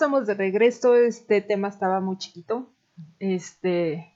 [0.00, 0.96] Estamos de regreso.
[0.96, 2.70] Este tema estaba muy chiquito.
[3.18, 4.14] Este.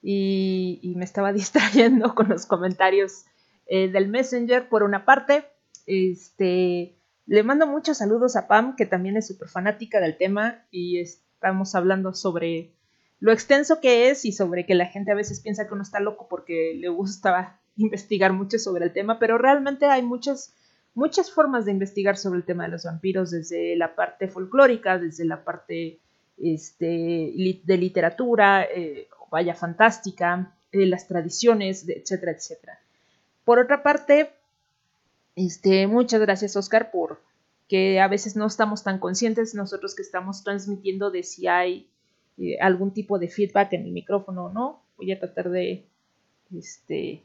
[0.00, 3.26] Y, me estaba distrayendo con los comentarios
[3.66, 4.66] eh, del Messenger.
[4.70, 5.44] Por una parte,
[5.84, 6.96] este.
[7.26, 10.64] Le mando muchos saludos a Pam, que también es súper fanática del tema.
[10.70, 12.72] Y estamos hablando sobre
[13.20, 16.00] lo extenso que es y sobre que la gente a veces piensa que uno está
[16.00, 19.18] loco porque le gusta investigar mucho sobre el tema.
[19.18, 20.54] Pero realmente hay muchas
[20.96, 25.24] muchas formas de investigar sobre el tema de los vampiros, desde la parte folclórica, desde
[25.24, 26.00] la parte
[26.38, 26.86] este,
[27.64, 32.80] de literatura, eh, vaya fantástica, eh, las tradiciones, etcétera, etcétera.
[33.44, 34.30] Por otra parte,
[35.36, 37.20] este, muchas gracias Oscar por
[37.68, 41.88] que a veces no estamos tan conscientes nosotros que estamos transmitiendo de si hay
[42.38, 44.82] eh, algún tipo de feedback en el micrófono o no.
[44.96, 45.84] Voy a tratar de,
[46.56, 47.22] este,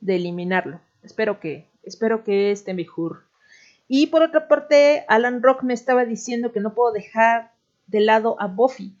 [0.00, 0.80] de eliminarlo.
[1.02, 3.24] Espero que, espero que esté mejor.
[3.88, 7.52] Y por otra parte, Alan Rock me estaba diciendo que no puedo dejar
[7.86, 8.94] de lado a Buffy.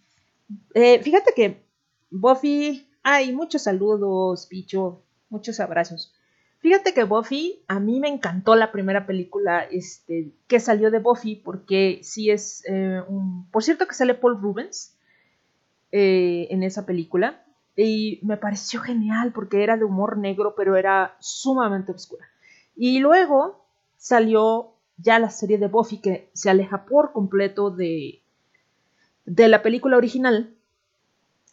[0.74, 1.62] Eh, fíjate que
[2.10, 6.12] Buffy, ay, muchos saludos, bicho, muchos abrazos.
[6.58, 11.36] Fíjate que Buffy, a mí me encantó la primera película este, que salió de Buffy,
[11.36, 13.02] porque sí es eh.
[13.50, 14.94] Por cierto que sale Paul Rubens
[15.90, 17.44] eh, en esa película,
[17.76, 22.26] y me pareció genial porque era de humor negro, pero era sumamente oscura.
[22.82, 23.62] Y luego
[23.98, 28.22] salió ya la serie de Buffy que se aleja por completo de,
[29.26, 30.54] de la película original.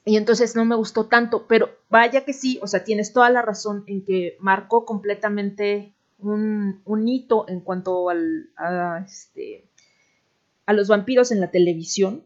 [0.05, 3.41] Y entonces no me gustó tanto, pero vaya que sí, o sea, tienes toda la
[3.41, 9.65] razón en que marcó completamente un, un hito en cuanto al, a, este,
[10.65, 12.23] a los vampiros en la televisión.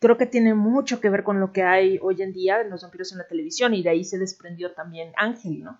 [0.00, 2.82] Creo que tiene mucho que ver con lo que hay hoy en día en los
[2.82, 5.78] vampiros en la televisión y de ahí se desprendió también Ángel, ¿no?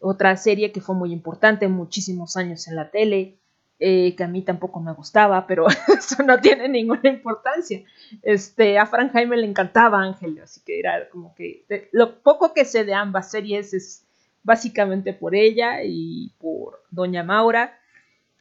[0.00, 3.36] Otra serie que fue muy importante, muchísimos años en la tele,
[3.78, 5.66] eh, que a mí tampoco me gustaba, pero
[5.98, 7.82] eso no tiene ninguna importancia.
[8.22, 12.64] Este, a Frank Jaime le encantaba Ángel, así que era como que lo poco que
[12.64, 14.04] sé de ambas series es
[14.42, 17.78] básicamente por ella y por Doña Maura,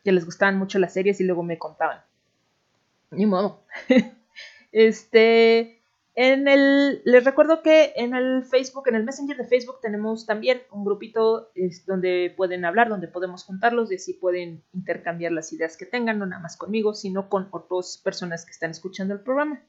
[0.03, 2.01] que les gustaban mucho las series y luego me contaban.
[3.11, 3.63] Ni modo.
[4.71, 5.78] Este,
[6.21, 10.61] En el, les recuerdo que en el Facebook, en el Messenger de Facebook tenemos también
[10.69, 15.77] un grupito es, donde pueden hablar, donde podemos juntarlos, de si pueden intercambiar las ideas
[15.77, 19.63] que tengan, no nada más conmigo, sino con otras personas que están escuchando el programa.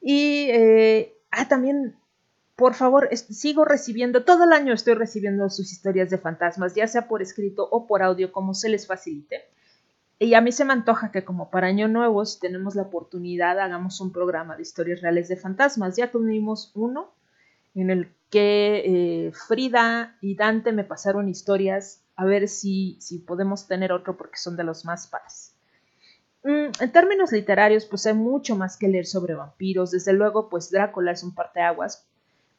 [0.00, 1.96] Y eh, ah, también,
[2.54, 7.08] por favor, sigo recibiendo, todo el año estoy recibiendo sus historias de fantasmas, ya sea
[7.08, 9.48] por escrito o por audio, como se les facilite.
[10.18, 13.60] Y a mí se me antoja que como para Año Nuevo, si tenemos la oportunidad,
[13.60, 15.96] hagamos un programa de historias reales de fantasmas.
[15.96, 17.12] Ya tuvimos uno
[17.74, 23.68] en el que eh, Frida y Dante me pasaron historias, a ver si, si podemos
[23.68, 25.54] tener otro porque son de los más padres.
[26.42, 29.92] Mm, en términos literarios, pues hay mucho más que leer sobre vampiros.
[29.92, 32.06] Desde luego, pues Drácula es un parteaguas,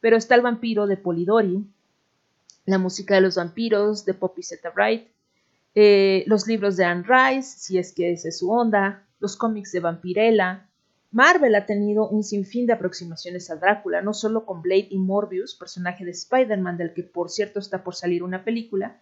[0.00, 1.64] pero está el vampiro de Polidori,
[2.64, 5.08] la música de los vampiros de Poppy Zeta Wright,
[5.74, 9.72] eh, los libros de Anne Rice, si es que esa es su onda, los cómics
[9.72, 10.66] de Vampirella.
[11.12, 15.54] Marvel ha tenido un sinfín de aproximaciones a Drácula, no solo con Blade y Morbius,
[15.54, 19.00] personaje de Spider-Man, del que por cierto está por salir una película,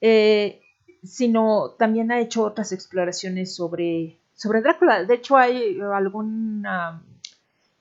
[0.00, 0.60] eh,
[1.02, 5.04] sino también ha hecho otras exploraciones sobre, sobre Drácula.
[5.04, 5.78] De hecho, hay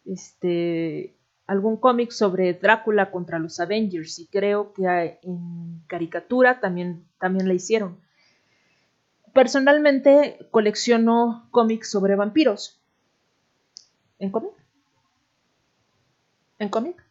[0.06, 1.16] este,
[1.48, 7.54] algún cómic sobre Drácula contra los Avengers y creo que en caricatura también, también la
[7.54, 7.98] hicieron.
[9.34, 12.80] Personalmente colecciono cómics sobre vampiros.
[14.18, 14.52] ¿En cómic?
[16.58, 17.04] ¿En cómic?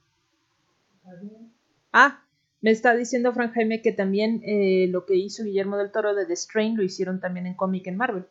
[1.93, 2.23] Ah,
[2.61, 6.27] me está diciendo Frank Jaime que también eh, lo que hizo Guillermo del Toro de
[6.27, 8.27] The Strain lo hicieron también en cómic en Marvel.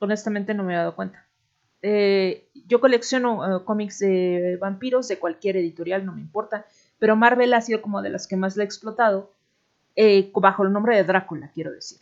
[0.00, 1.26] Honestamente no me he dado cuenta.
[1.86, 6.66] Eh, yo colecciono eh, cómics de vampiros de cualquier editorial, no me importa,
[6.98, 9.30] pero Marvel ha sido como de las que más la ha explotado
[9.94, 11.98] eh, bajo el nombre de Drácula, quiero decir.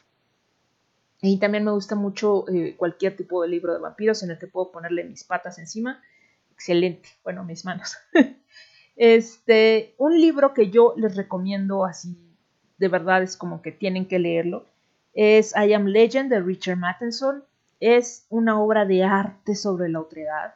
[1.24, 4.48] Y también me gusta mucho eh, cualquier tipo de libro de vampiros en el que
[4.48, 6.02] puedo ponerle mis patas encima.
[6.52, 7.08] Excelente.
[7.22, 7.96] Bueno, mis manos.
[8.96, 12.18] este, un libro que yo les recomiendo así,
[12.76, 14.66] de verdad es como que tienen que leerlo,
[15.14, 17.44] es I Am Legend de Richard Matheson.
[17.78, 20.54] Es una obra de arte sobre la otredad.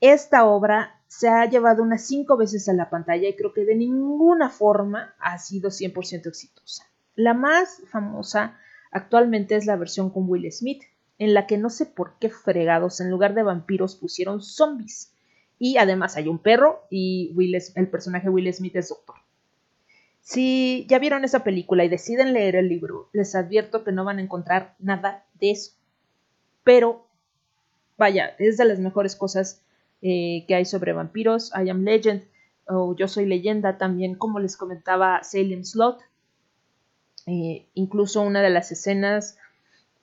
[0.00, 3.74] Esta obra se ha llevado unas cinco veces a la pantalla y creo que de
[3.74, 6.86] ninguna forma ha sido 100% exitosa.
[7.14, 8.58] La más famosa
[8.92, 10.82] actualmente es la versión con Will Smith,
[11.18, 15.12] en la que no sé por qué fregados en lugar de vampiros pusieron zombies.
[15.58, 19.16] Y además hay un perro y Will, el personaje Will Smith es doctor.
[20.20, 24.18] Si ya vieron esa película y deciden leer el libro, les advierto que no van
[24.18, 25.72] a encontrar nada de eso.
[26.62, 27.06] Pero,
[27.98, 29.62] vaya, es de las mejores cosas
[30.00, 31.52] eh, que hay sobre vampiros.
[31.56, 32.22] I Am Legend
[32.66, 36.00] o Yo Soy Leyenda también, como les comentaba Salem Slot.
[37.26, 39.38] Eh, incluso una de las escenas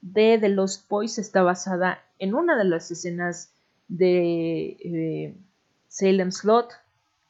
[0.02, 3.52] de The Lost Boys está basada en una de las escenas
[3.88, 5.36] de eh,
[5.88, 6.72] Salem Slot,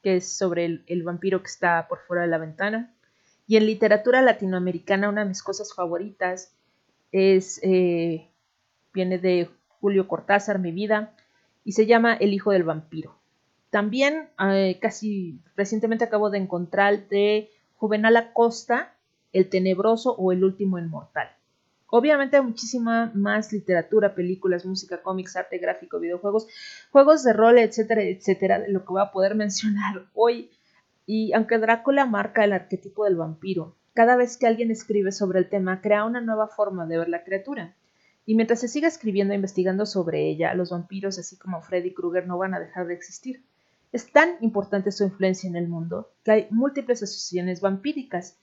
[0.04, 2.94] que es sobre el, vampiro que está por fuera de la ventana.
[3.48, 6.54] Y en literatura latinoamericana, una de mis cosas favoritas
[7.12, 8.30] es, eh,
[8.94, 9.50] viene de
[9.82, 11.16] Julio Cortázar, Mi vida,
[11.66, 13.16] y se llama El hijo del vampiro.
[13.72, 14.30] También
[14.82, 18.96] casi recientemente acabo de encontrar de Juvenal Acosta,
[19.34, 21.30] El tenebroso o El último inmortal.
[21.92, 26.48] Obviamente hay muchísima más literatura, películas, música, cómics, arte gráfico, videojuegos,
[26.92, 30.52] juegos de rol, etcétera, etcétera, de lo que voy a poder mencionar hoy.
[31.06, 35.50] Y aunque Drácula marca el arquetipo del vampiro, cada vez que alguien escribe sobre el
[35.50, 37.76] tema crea una nueva forma de ver la criatura.
[38.26, 42.28] Y mientras se siga escribiendo e investigando sobre ella, los vampiros, así como Freddy Krueger,
[42.28, 43.44] no van a dejar de existir.
[43.92, 48.38] Es tan importante su influencia en el mundo que hay múltiples asociaciones vampíricas,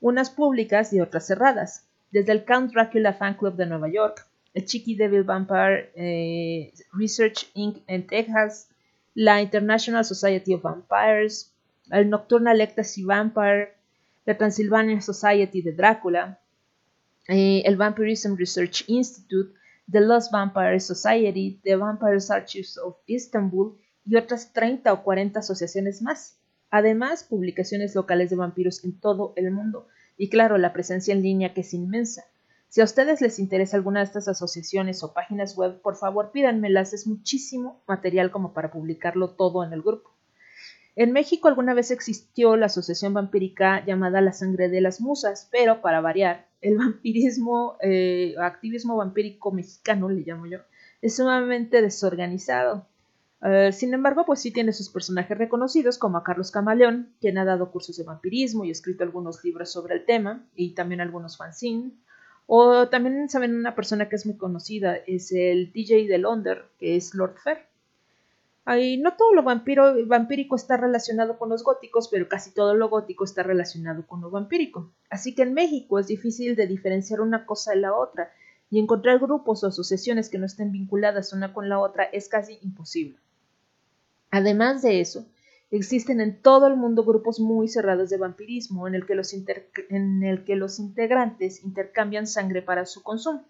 [0.00, 4.64] unas públicas y otras cerradas desde el Count Dracula Fan Club de Nueva York, el
[4.64, 7.82] Chicky Devil Vampire eh, Research Inc.
[7.86, 8.68] en Texas,
[9.14, 11.52] la International Society of Vampires,
[11.90, 13.74] el Nocturnal Ecstasy Vampire,
[14.24, 16.40] la Transylvania Society de Drácula,
[17.28, 19.52] eh, el Vampirism Research Institute,
[19.90, 26.02] The Lost Vampire Society, The Vampires Archives of Istanbul y otras 30 o 40 asociaciones
[26.02, 26.38] más.
[26.70, 31.54] Además, publicaciones locales de vampiros en todo el mundo y claro, la presencia en línea
[31.54, 32.24] que es inmensa.
[32.68, 36.92] Si a ustedes les interesa alguna de estas asociaciones o páginas web, por favor pídanmelas,
[36.92, 40.10] es muchísimo material como para publicarlo todo en el grupo.
[40.96, 45.82] En México alguna vez existió la asociación vampírica llamada La Sangre de las Musas, pero
[45.82, 50.58] para variar, el vampirismo, eh, activismo vampírico mexicano, le llamo yo,
[51.02, 52.86] es sumamente desorganizado.
[53.42, 57.44] Uh, sin embargo, pues sí tiene sus personajes reconocidos, como a Carlos Camaleón, quien ha
[57.44, 61.92] dado cursos de vampirismo y escrito algunos libros sobre el tema, y también algunos fanzines.
[62.46, 66.96] O también saben una persona que es muy conocida, es el DJ de Londres, que
[66.96, 67.66] es Lord Fair.
[68.64, 72.88] Ay, no todo lo vampiro, vampírico está relacionado con los góticos, pero casi todo lo
[72.88, 74.92] gótico está relacionado con lo vampírico.
[75.10, 78.32] Así que en México es difícil de diferenciar una cosa de la otra,
[78.70, 82.58] y encontrar grupos o asociaciones que no estén vinculadas una con la otra es casi
[82.62, 83.18] imposible.
[84.30, 85.26] Además de eso,
[85.70, 90.22] existen en todo el mundo grupos muy cerrados de vampirismo en el que los, en
[90.22, 93.44] el que los integrantes intercambian sangre para su consumo.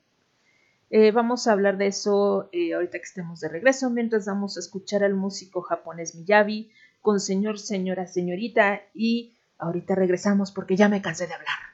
[0.89, 4.61] Eh, vamos a hablar de eso eh, ahorita que estemos de regreso, mientras vamos a
[4.61, 6.71] escuchar al músico japonés Miyabi
[7.03, 11.66] con señor, señora, señorita y ahorita regresamos porque ya me cansé de hablar.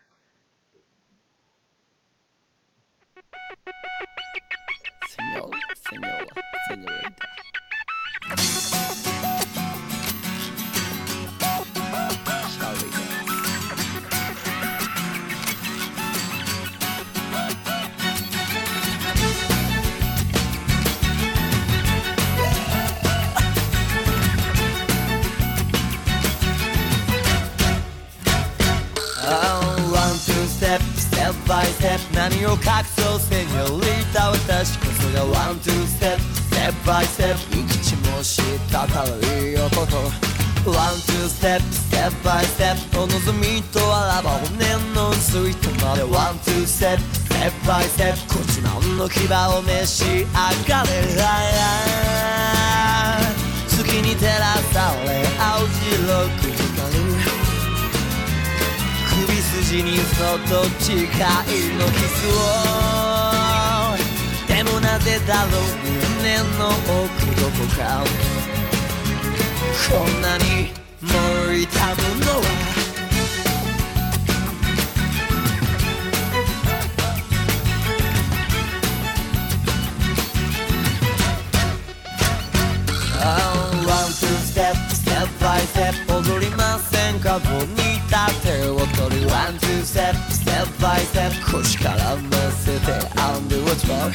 [32.22, 32.56] 何を隠
[32.94, 39.10] そうセニョリータ私こそがワン、ツー、ステップ、ステップバイステップいくちも知った軽
[39.50, 39.96] い男。
[40.70, 44.54] ワン、ツー、ステップ、ステップバイステップお望みとあらば骨
[44.94, 49.26] のスイートまでワン、ツー、ステップ、ステップバイステップこちらの牙
[49.58, 50.30] を召し上
[50.70, 50.92] がれ。
[53.66, 55.26] 月に照らされ。
[55.42, 56.61] 青白く
[59.62, 60.64] 筋にそっと
[61.44, 61.46] い
[61.78, 62.30] のキスを
[64.48, 65.52] でもなぜだろう
[66.18, 66.80] 胸の奥
[67.40, 67.80] どこか
[69.88, 70.44] こんなに
[71.00, 71.92] 燃いたも
[72.24, 72.42] のは
[86.08, 87.38] 踊りませんか？
[87.38, 92.22] ボニータ手を取るワン、ツー、ステップ、ステップバイステップ腰から乗
[92.52, 94.14] せて On the watch bar ワン、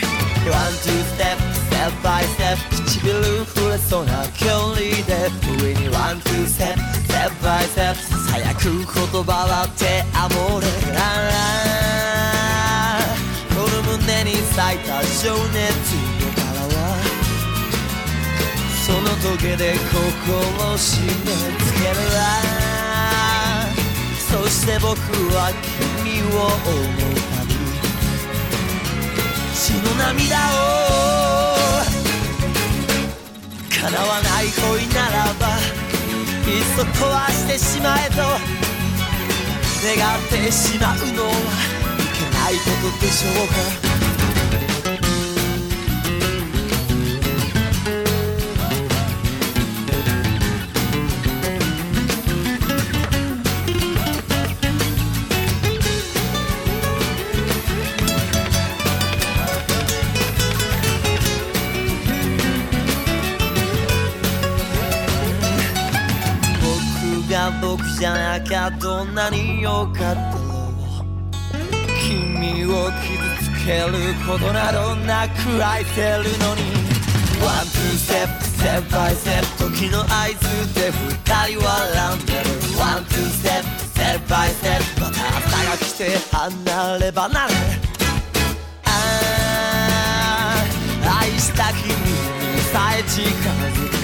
[0.80, 5.30] ツー、ステップ、ステップバイステップ唇触れそうな距離で。
[5.62, 8.00] 上にワン、ツー、ステップ、ステップバイステップ
[8.32, 8.84] さやく言
[9.24, 13.56] 葉は手アモレあー。
[13.56, 16.80] この胸に咲いた情熱の柄は
[18.86, 21.12] そのトゲで心を締め
[21.66, 22.67] 付けるわ。
[24.30, 24.98] そして僕
[25.34, 25.52] は
[26.04, 27.56] 君を思うたび。
[29.56, 30.78] 血の涙を
[33.70, 35.58] 叶わない恋ならば
[36.46, 38.16] いっそ壊してしまえと
[39.84, 41.34] 願ってしまうのはい
[42.14, 43.48] けないことでしょう
[43.82, 43.87] か。
[68.00, 71.02] じゃなきゃどんなに良かったろう
[72.00, 76.62] 君を傷つけることなどなく愛せるのに。
[77.44, 79.64] ワンツーステップステップバイステップ。
[79.74, 80.06] 時の合
[80.40, 81.02] 図で二
[81.58, 82.46] 人笑んでる。
[82.78, 85.02] ワンツーステップステップバイステップ。
[85.02, 87.54] また朝が来て離れ離れ。
[88.86, 88.88] あ
[91.04, 91.96] あ愛した君に
[92.72, 93.97] さえ近づけ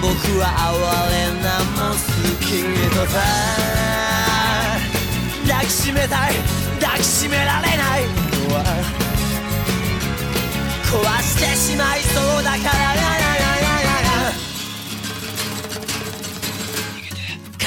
[0.00, 0.08] 僕
[0.40, 0.80] は哀
[1.12, 1.96] れなも好
[2.40, 3.14] きとさ
[5.46, 6.34] 抱きしめたい
[6.80, 8.06] 抱きしめられない
[8.48, 8.64] のは
[10.84, 12.90] 壊してしまいそうだから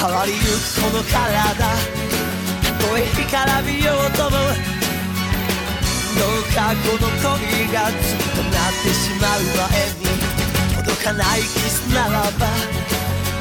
[0.05, 0.43] 変わりゆく
[0.81, 1.15] この体
[1.53, 1.77] た
[2.83, 9.39] とえ干からびようともどうかこの恋がずっとなってしまう
[9.71, 10.22] 前に
[10.83, 12.47] 届かないキスならば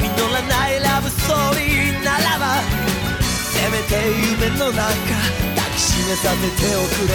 [0.00, 2.62] 実らないラブストーリーならば
[3.52, 3.94] せめて
[4.40, 7.12] 夢の中抱きしめさせておくれ。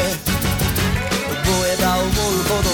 [1.47, 2.11] 思えば思う
[2.43, 2.67] ほど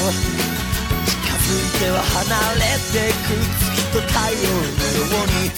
[1.06, 2.26] 近づいては離
[2.56, 3.38] れてく。
[3.76, 5.52] 月と太陽のように、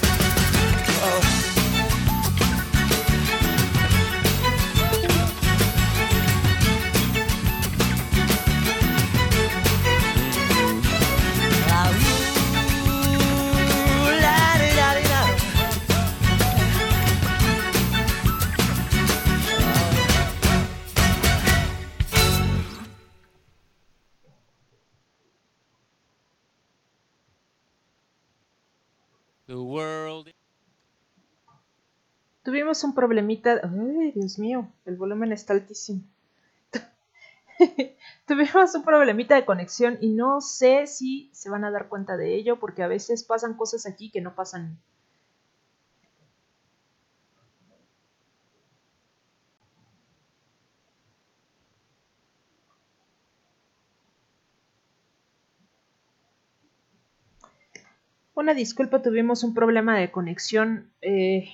[32.45, 33.59] Tuvimos un problemita.
[33.61, 36.01] Ay, Dios mío, el volumen está altísimo.
[38.27, 42.35] Tuvimos un problemita de conexión y no sé si se van a dar cuenta de
[42.35, 44.77] ello porque a veces pasan cosas aquí que no pasan.
[58.35, 60.91] Una disculpa, tuvimos un problema de conexión.
[61.01, 61.49] eh,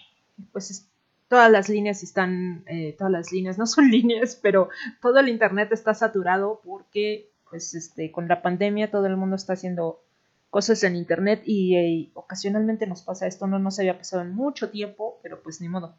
[0.52, 0.88] pues es-
[1.28, 4.70] todas las líneas están, eh, todas las líneas no son líneas, pero
[5.02, 9.54] todo el internet está saturado porque, pues, este, con la pandemia todo el mundo está
[9.54, 10.04] haciendo
[10.50, 13.48] cosas en internet y, eh, ocasionalmente nos pasa esto.
[13.48, 15.96] No nos había pasado en mucho tiempo, pero pues ni modo.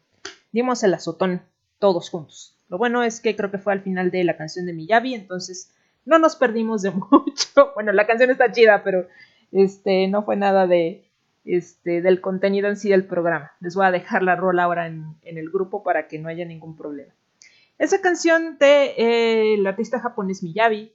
[0.51, 1.41] Dimos el azotón
[1.79, 2.55] todos juntos.
[2.69, 5.73] Lo bueno es que creo que fue al final de la canción de Miyavi, entonces
[6.05, 7.71] no nos perdimos de mucho.
[7.73, 9.07] Bueno, la canción está chida, pero
[9.51, 11.09] este no fue nada de
[11.45, 13.51] este, del contenido en sí del programa.
[13.59, 16.75] Les voy a dejar la rola ahora en, el grupo para que no haya ningún
[16.75, 17.13] problema.
[17.77, 20.93] Esa canción de eh, artista japonés Miyavi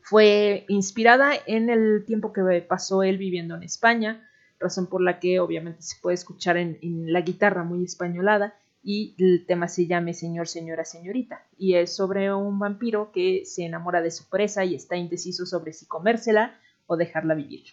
[0.00, 4.28] fue inspirada en el tiempo que pasó él viviendo en España,
[4.58, 9.14] razón por la que obviamente se puede escuchar en, en la guitarra muy españolada y
[9.18, 14.02] el tema se llama Señor, Señora, Señorita y es sobre un vampiro que se enamora
[14.02, 17.64] de su presa y está indeciso sobre si comérsela o dejarla vivir.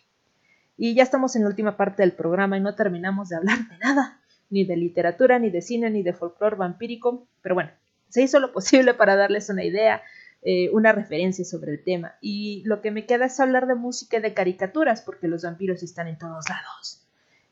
[0.78, 3.78] Y ya estamos en la última parte del programa y no terminamos de hablar de
[3.78, 4.20] nada,
[4.50, 7.72] ni de literatura, ni de cine, ni de folclore vampírico, pero bueno,
[8.10, 10.02] se hizo lo posible para darles una idea,
[10.42, 12.16] eh, una referencia sobre el tema.
[12.22, 15.84] Y lo que me queda es hablar de música y de caricaturas, porque los vampiros
[15.84, 17.08] están en todos lados.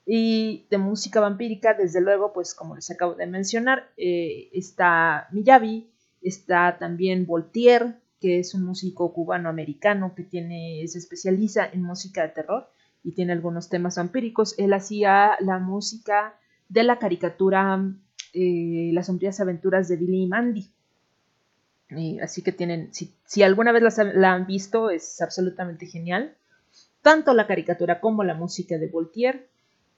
[0.05, 5.91] Y de música vampírica, desde luego, pues como les acabo de mencionar, eh, está Miyavi,
[6.21, 12.29] está también Voltaire, que es un músico cubano-americano que tiene, se especializa en música de
[12.29, 12.69] terror
[13.03, 14.57] y tiene algunos temas vampíricos.
[14.57, 16.35] Él hacía la música
[16.67, 17.81] de la caricatura
[18.33, 20.71] eh, Las sombrías aventuras de Billy y Mandy.
[21.89, 26.35] Eh, así que tienen, si, alguna vez la han visto, es absolutamente genial.
[27.01, 29.49] Tanto la caricatura como la música de Voltaire.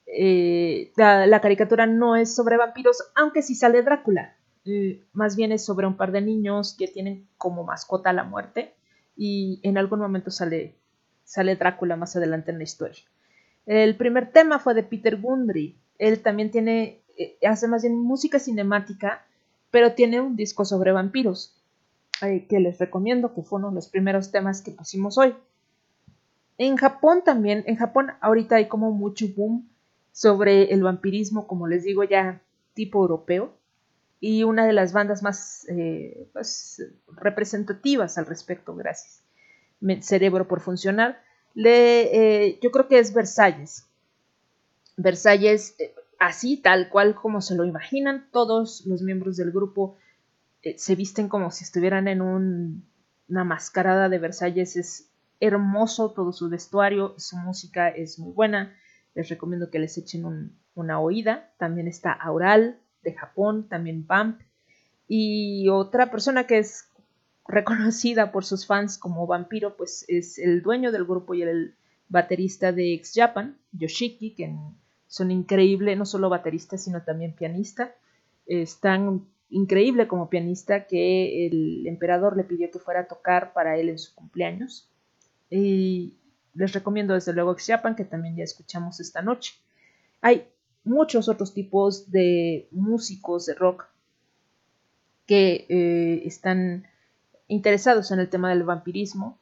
[0.05, 4.35] Eh, la, caricatura no es sobre vampiros, aunque sí sale Drácula.
[4.65, 8.75] Eh, más bien es sobre un par de niños que tienen como mascota la muerte
[9.15, 10.75] y en algún momento sale,
[11.31, 13.01] sale Drácula más adelante en la historia.
[13.65, 15.79] El primer tema fue de Peter Gundry.
[15.97, 19.25] Él también tiene, eh, hace más bien música cinemática,
[19.69, 21.55] pero tiene un disco sobre vampiros
[22.21, 25.33] eh, que les recomiendo, que fue uno de los primeros temas que pusimos hoy.
[26.57, 29.69] En Japón también, en Japón ahorita hay como mucho boom
[30.11, 32.41] sobre el vampirismo, como les digo ya,
[32.73, 33.53] tipo europeo.
[34.19, 39.23] Y una de las bandas más eh, pues, representativas al respecto, gracias.
[40.01, 41.21] Cerebro por funcionar.
[41.53, 43.87] Le, eh, yo creo que es Versalles.
[44.97, 49.97] Versalles, eh, así, tal cual como se lo imaginan, todos los miembros del grupo
[50.61, 52.85] eh, se visten como si estuvieran en un,
[53.27, 54.77] una mascarada de Versalles.
[54.77, 55.09] Es
[55.39, 58.75] hermoso todo su vestuario, su música es muy buena.
[59.15, 61.51] Les recomiendo que les echen un, una oída.
[61.57, 64.41] También está Aural de Japón, también Vamp.
[65.07, 66.87] Y otra persona que es
[67.51, 71.75] reconocida por sus fans como vampiro, pues es el dueño del grupo y el
[72.09, 74.53] baterista de X Japan, Yoshiki, que
[75.07, 77.93] son increíble, no solo baterista, sino también pianista.
[78.47, 83.77] Es tan increíble como pianista que el emperador le pidió que fuera a tocar para
[83.77, 84.89] él en su cumpleaños.
[85.49, 86.13] Y
[86.53, 89.53] les recomiendo desde luego X Japan, que también ya escuchamos esta noche.
[90.21, 90.47] Hay
[90.83, 93.87] muchos otros tipos de músicos de rock
[95.25, 96.87] que eh, están
[97.51, 99.37] interesados en el tema del vampirismo.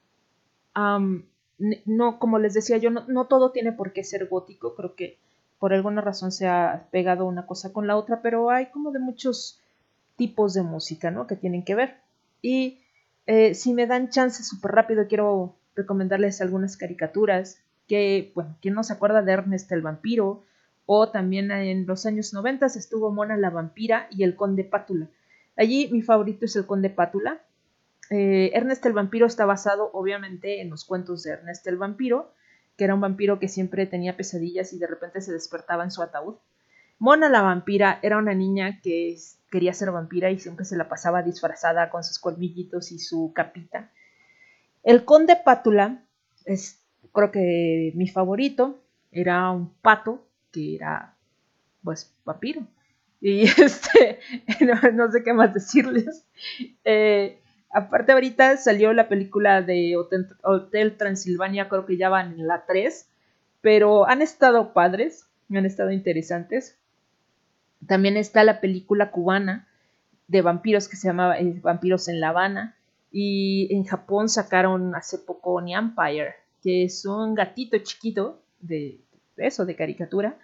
[0.75, 5.19] No, como les decía yo, no, todo tiene por qué ser gótico, creo que
[5.59, 8.99] por alguna razón se ha pegado una cosa con la otra, pero hay como de
[8.99, 9.59] muchos
[10.15, 11.27] tipos de música, ¿no?
[11.27, 11.97] Que tienen que ver.
[12.41, 12.79] Y
[13.27, 18.83] eh, si me dan chance súper rápido, quiero recomendarles algunas caricaturas que, bueno, ¿quién no
[18.83, 20.43] se acuerda de Ernest el vampiro?
[20.85, 25.09] O también en los años 90 estuvo Mona la vampira y el conde Pátula.
[25.55, 27.41] Allí mi favorito es el conde Pátula.
[28.09, 32.33] Eh, Ernest el vampiro está basado obviamente en los cuentos de Ernest el vampiro,
[32.77, 36.01] que era un vampiro que siempre tenía pesadillas y de repente se despertaba en su
[36.01, 36.35] ataúd.
[36.97, 39.15] Mona la vampira era una niña que
[39.51, 43.91] quería ser vampira y siempre se la pasaba disfrazada con sus colmillitos y su capita.
[44.83, 46.03] El conde Pátula
[46.45, 46.79] es
[47.11, 48.79] creo que mi favorito,
[49.11, 51.15] era un pato que era
[51.83, 52.61] pues vampiro.
[53.21, 54.19] Y este,
[54.61, 56.25] no, no sé qué más decirles.
[56.83, 57.41] Eh,
[57.71, 59.95] aparte ahorita salió la película de
[60.43, 63.07] Hotel, Transilvania, creo que ya van en la 3,
[63.61, 65.27] pero han estado padres.
[65.53, 66.77] han estado interesantes.
[67.87, 69.67] También está la película cubana
[70.27, 72.75] de vampiros que se llamaba eh, Vampiros en La Habana.
[73.11, 78.99] Y en Japón sacaron hace poco The Empire, que es un gatito chiquito de,
[79.35, 80.37] de de caricatura,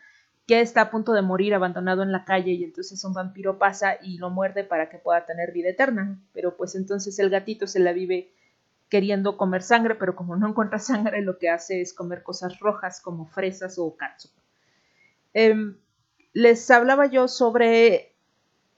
[0.48, 3.98] que está a punto de morir abandonado en la calle y entonces un vampiro pasa
[4.02, 6.20] y lo muerde para que pueda tener vida eterna.
[6.34, 8.32] Pero pues entonces el gatito se la vive
[8.89, 13.02] queriendo comer sangre, pero como no encuentra sangre, lo que hace es comer cosas rojas
[13.02, 14.30] como fresas o katsu.
[15.34, 15.78] Em,
[16.34, 18.14] les hablaba yo sobre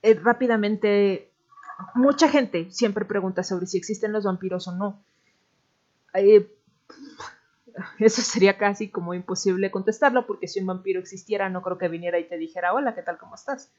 [0.01, 1.31] eh, rápidamente,
[1.95, 5.03] mucha gente siempre pregunta sobre si existen los vampiros o no.
[6.13, 6.49] Eh,
[7.99, 12.19] eso sería casi como imposible contestarlo porque si un vampiro existiera no creo que viniera
[12.19, 13.17] y te dijera hola, ¿qué tal?
[13.17, 13.71] ¿Cómo estás?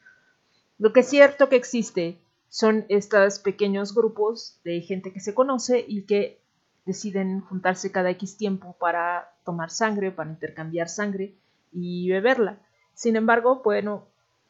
[0.78, 5.84] Lo que es cierto que existe son estos pequeños grupos de gente que se conoce
[5.86, 6.40] y que
[6.86, 11.34] deciden juntarse cada X tiempo para tomar sangre, para intercambiar sangre
[11.72, 12.58] y beberla.
[12.94, 14.06] Sin embargo, bueno,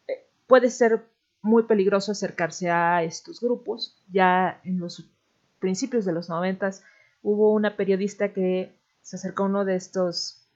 [0.06, 1.04] eh, puede ser
[1.42, 4.00] muy peligroso acercarse a estos grupos.
[4.12, 5.10] Ya en los
[5.58, 6.84] principios de los noventas
[7.22, 8.77] hubo una periodista que
[9.08, 10.46] se acercó uno de estos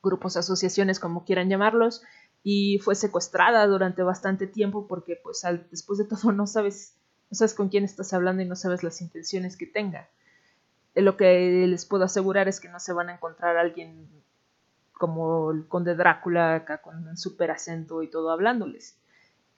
[0.00, 2.04] grupos, asociaciones, como quieran llamarlos,
[2.44, 6.94] y fue secuestrada durante bastante tiempo porque pues después de todo no sabes,
[7.32, 10.08] no sabes con quién estás hablando y no sabes las intenciones que tenga.
[10.94, 14.08] Eh, Lo que les puedo asegurar es que no se van a encontrar a alguien
[14.92, 19.00] como el conde Drácula acá con un super acento y todo hablándoles.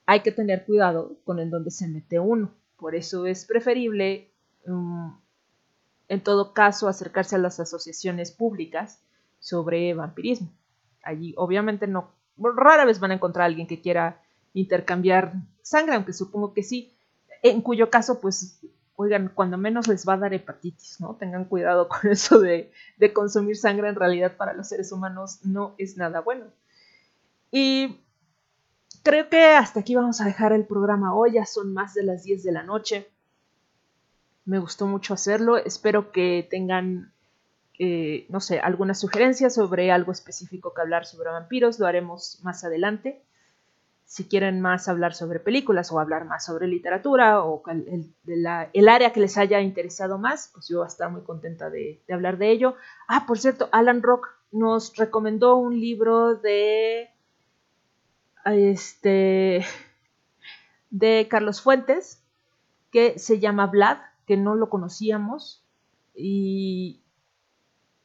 [0.06, 2.50] Hay que tener cuidado con en dónde se mete uno.
[2.78, 4.32] Por eso es preferible,
[4.66, 5.18] um,
[6.08, 9.00] en todo caso, acercarse a las asociaciones públicas
[9.38, 10.50] sobre vampirismo.
[11.02, 14.20] Allí obviamente no rara vez van a encontrar a alguien que quiera
[14.52, 16.92] intercambiar sangre, aunque supongo que sí,
[17.42, 18.60] en cuyo caso, pues,
[18.96, 21.16] oigan, cuando menos les va a dar hepatitis, ¿no?
[21.16, 25.74] Tengan cuidado con eso de, de consumir sangre, en realidad para los seres humanos no
[25.78, 26.46] es nada bueno.
[27.50, 28.00] Y
[29.02, 32.24] creo que hasta aquí vamos a dejar el programa hoy, ya son más de las
[32.24, 33.08] 10 de la noche.
[34.44, 37.14] Me gustó mucho hacerlo, espero que tengan
[37.78, 42.62] eh, no sé, alguna sugerencia sobre algo específico que hablar sobre vampiros, lo haremos más
[42.64, 43.20] adelante.
[44.04, 49.18] Si quieren más hablar sobre películas o hablar más sobre literatura o el, área que
[49.18, 52.50] les haya interesado más, pues yo voy a estar muy contenta de, de hablar de
[52.50, 52.76] ello.
[53.08, 57.10] Ah, por cierto, Alan Rock nos recomendó un libro de
[58.44, 59.64] este
[60.90, 62.22] de Carlos Fuentes
[62.92, 65.62] que se llama Vlad, que no lo conocíamos
[66.14, 67.00] y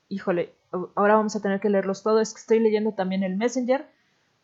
[0.10, 0.54] híjole,
[0.96, 2.22] ahora vamos a tener que leerlos todos.
[2.22, 3.86] Es que estoy leyendo también el Messenger.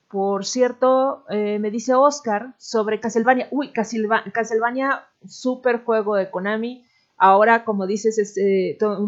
[0.09, 3.47] Por cierto, eh, me dice Oscar sobre Castlevania.
[3.51, 6.85] Uy, Castleva- Castlevania, super juego de Konami.
[7.17, 9.03] Ahora, como dices, es eh, todo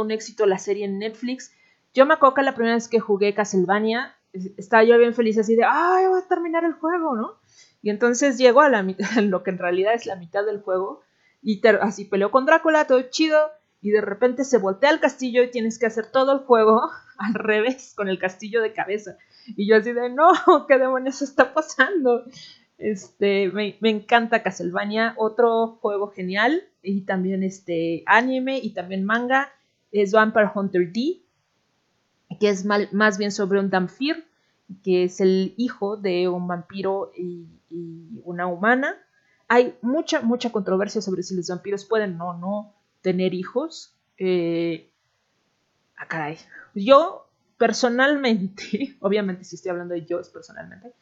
[0.00, 1.52] un éxito la serie en Netflix.
[1.94, 5.56] Yo me acuerdo la primera vez que jugué Castlevania, es- estaba yo bien feliz así
[5.56, 7.34] de, ¡ay, voy a terminar el juego, ¿no?
[7.82, 11.00] Y entonces llego a la mitad, lo que en realidad es la mitad del juego,
[11.42, 13.38] y así peleó con Drácula, todo chido,
[13.80, 16.80] y de repente se voltea el castillo y tienes que hacer todo el juego
[17.18, 19.16] al revés, con el castillo de cabeza.
[19.56, 20.32] Y yo así de, no,
[20.68, 22.24] ¿qué demonios está pasando?
[22.78, 29.52] Este, me, me encanta Castlevania, otro juego genial, y también este anime y también manga,
[29.92, 31.20] es Vampire Hunter D,
[32.40, 34.24] que es más bien sobre un Damphir,
[34.82, 37.46] que es el hijo de un vampiro y
[38.24, 38.96] una humana.
[39.54, 42.72] Hay mucha, mucha controversia sobre si los vampiros pueden o no
[43.02, 43.94] tener hijos.
[44.16, 44.90] Eh,
[45.98, 46.34] ah.
[46.74, 47.26] Yo,
[47.58, 50.94] personalmente, obviamente si estoy hablando de yo personalmente,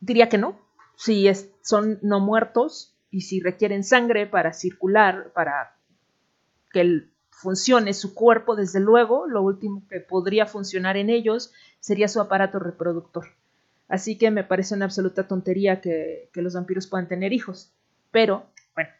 [0.00, 0.58] diría que no.
[0.96, 5.76] Si es- son no muertos y si requieren sangre para circular, para
[6.72, 12.08] que el- funcione su cuerpo, desde luego, lo último que podría funcionar en ellos sería
[12.08, 13.26] su aparato reproductor.
[13.88, 17.72] Así que me parece una absoluta tontería que, que los vampiros puedan tener hijos.
[18.10, 18.90] Pero, bueno,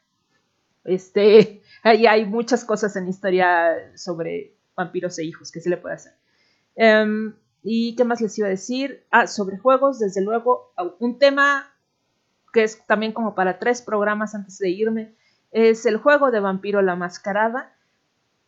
[0.84, 5.94] este, ahí hay muchas cosas en historia sobre vampiros e hijos que se le puede
[5.94, 6.12] hacer.
[6.76, 9.04] Em, ¿Y qué más les iba a decir?
[9.10, 11.70] Ah, sobre juegos, desde luego, un tema
[12.52, 15.14] que es también como para tres programas antes de irme,
[15.50, 17.74] es el juego de Vampiro la Mascarada.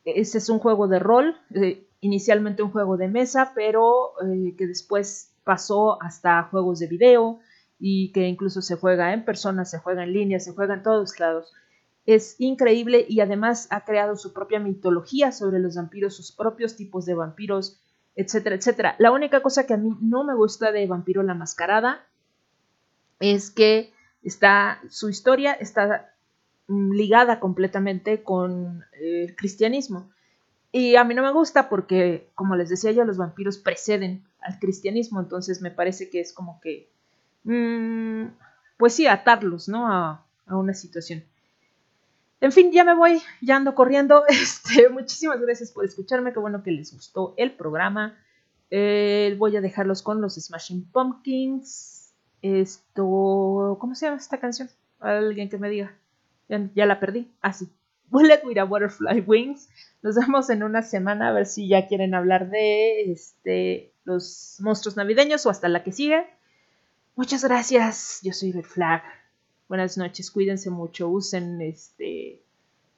[0.04, 4.66] Ese es un juego de rol, eh, inicialmente un juego de mesa, pero eh, que
[4.66, 7.38] después pasó hasta juegos de video
[7.78, 11.20] y que incluso se juega en persona, se juega en línea, se juega en todos
[11.20, 11.52] lados.
[12.04, 17.06] Es increíble y además ha creado su propia mitología sobre los vampiros, sus propios tipos
[17.06, 17.80] de vampiros,
[18.16, 18.96] etcétera, etcétera.
[18.98, 22.04] La única cosa que a mí no me gusta de Vampiro la Mascarada
[23.20, 23.92] es que
[24.24, 26.12] está su historia está
[26.66, 30.10] mm, ligada completamente con eh, el cristianismo.
[30.76, 34.58] Y a mí no me gusta porque, como les decía yo, los vampiros preceden al
[34.58, 36.90] cristianismo, entonces me parece que es como que,
[37.44, 38.26] mm,
[38.76, 39.90] pues sí, atarlos, ¿no?
[39.90, 41.24] A, a una situación.
[42.42, 44.24] En fin, ya me voy, ya ando corriendo.
[44.28, 48.14] Este, muchísimas gracias por escucharme, qué bueno que les gustó el programa.
[48.70, 52.12] Eh, voy a dejarlos con los Smashing Pumpkins.
[52.42, 54.68] Esto, ¿cómo se llama esta canción?
[55.00, 55.96] Alguien que me diga.
[56.50, 57.30] Ya, ya la perdí.
[57.40, 57.66] Ah, sí.
[58.08, 59.68] Bullet with a Butterfly Wings.
[60.02, 64.96] Nos vemos en una semana a ver si ya quieren hablar de este, los monstruos
[64.96, 66.26] navideños o hasta la que sigue.
[67.16, 68.20] Muchas gracias.
[68.22, 69.02] Yo soy Red Flag.
[69.68, 70.30] Buenas noches.
[70.30, 71.08] Cuídense mucho.
[71.08, 72.42] Usen este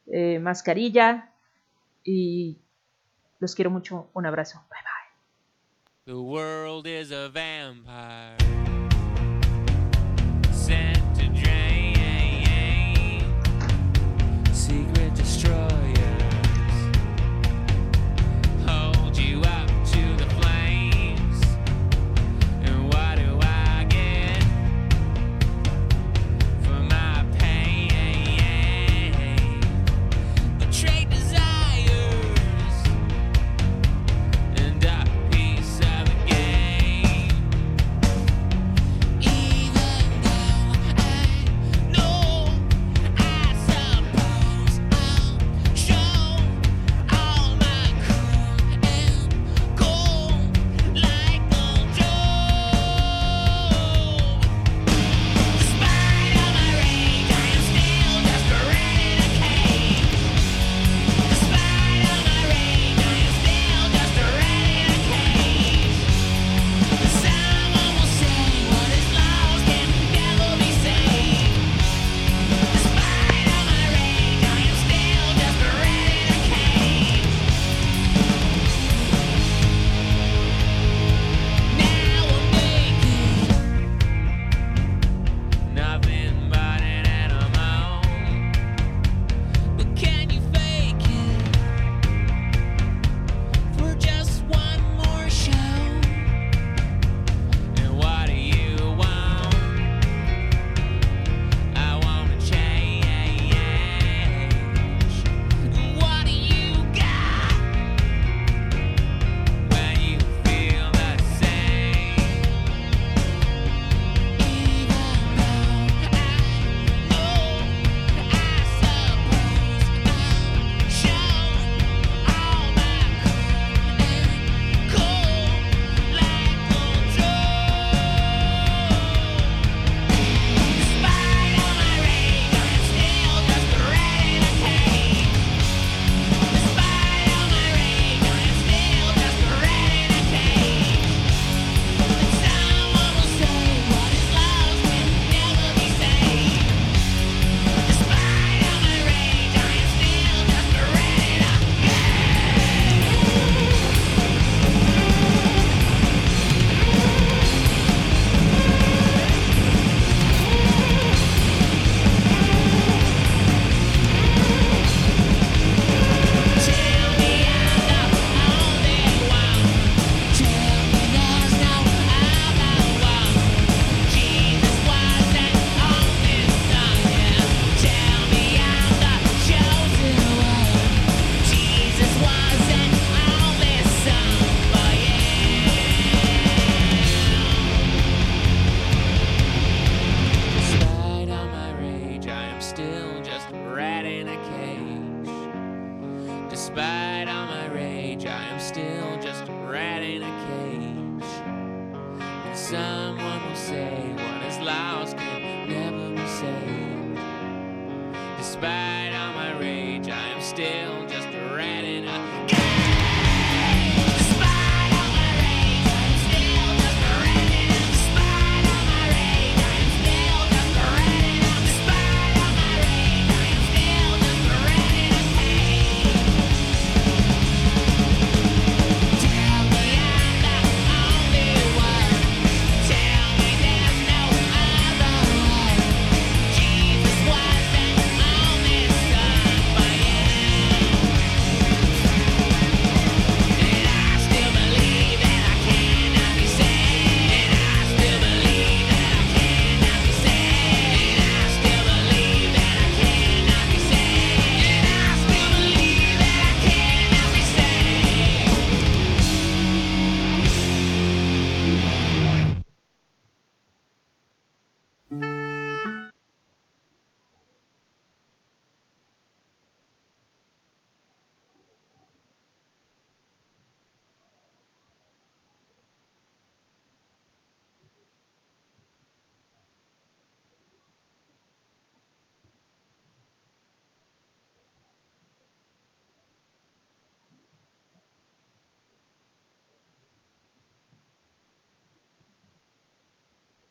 [0.06, 1.32] eh, mascarilla
[2.04, 2.58] y
[3.38, 4.10] los quiero mucho.
[4.12, 4.62] Un abrazo.
[4.68, 4.88] Bye bye.
[6.04, 8.36] The world is a vampire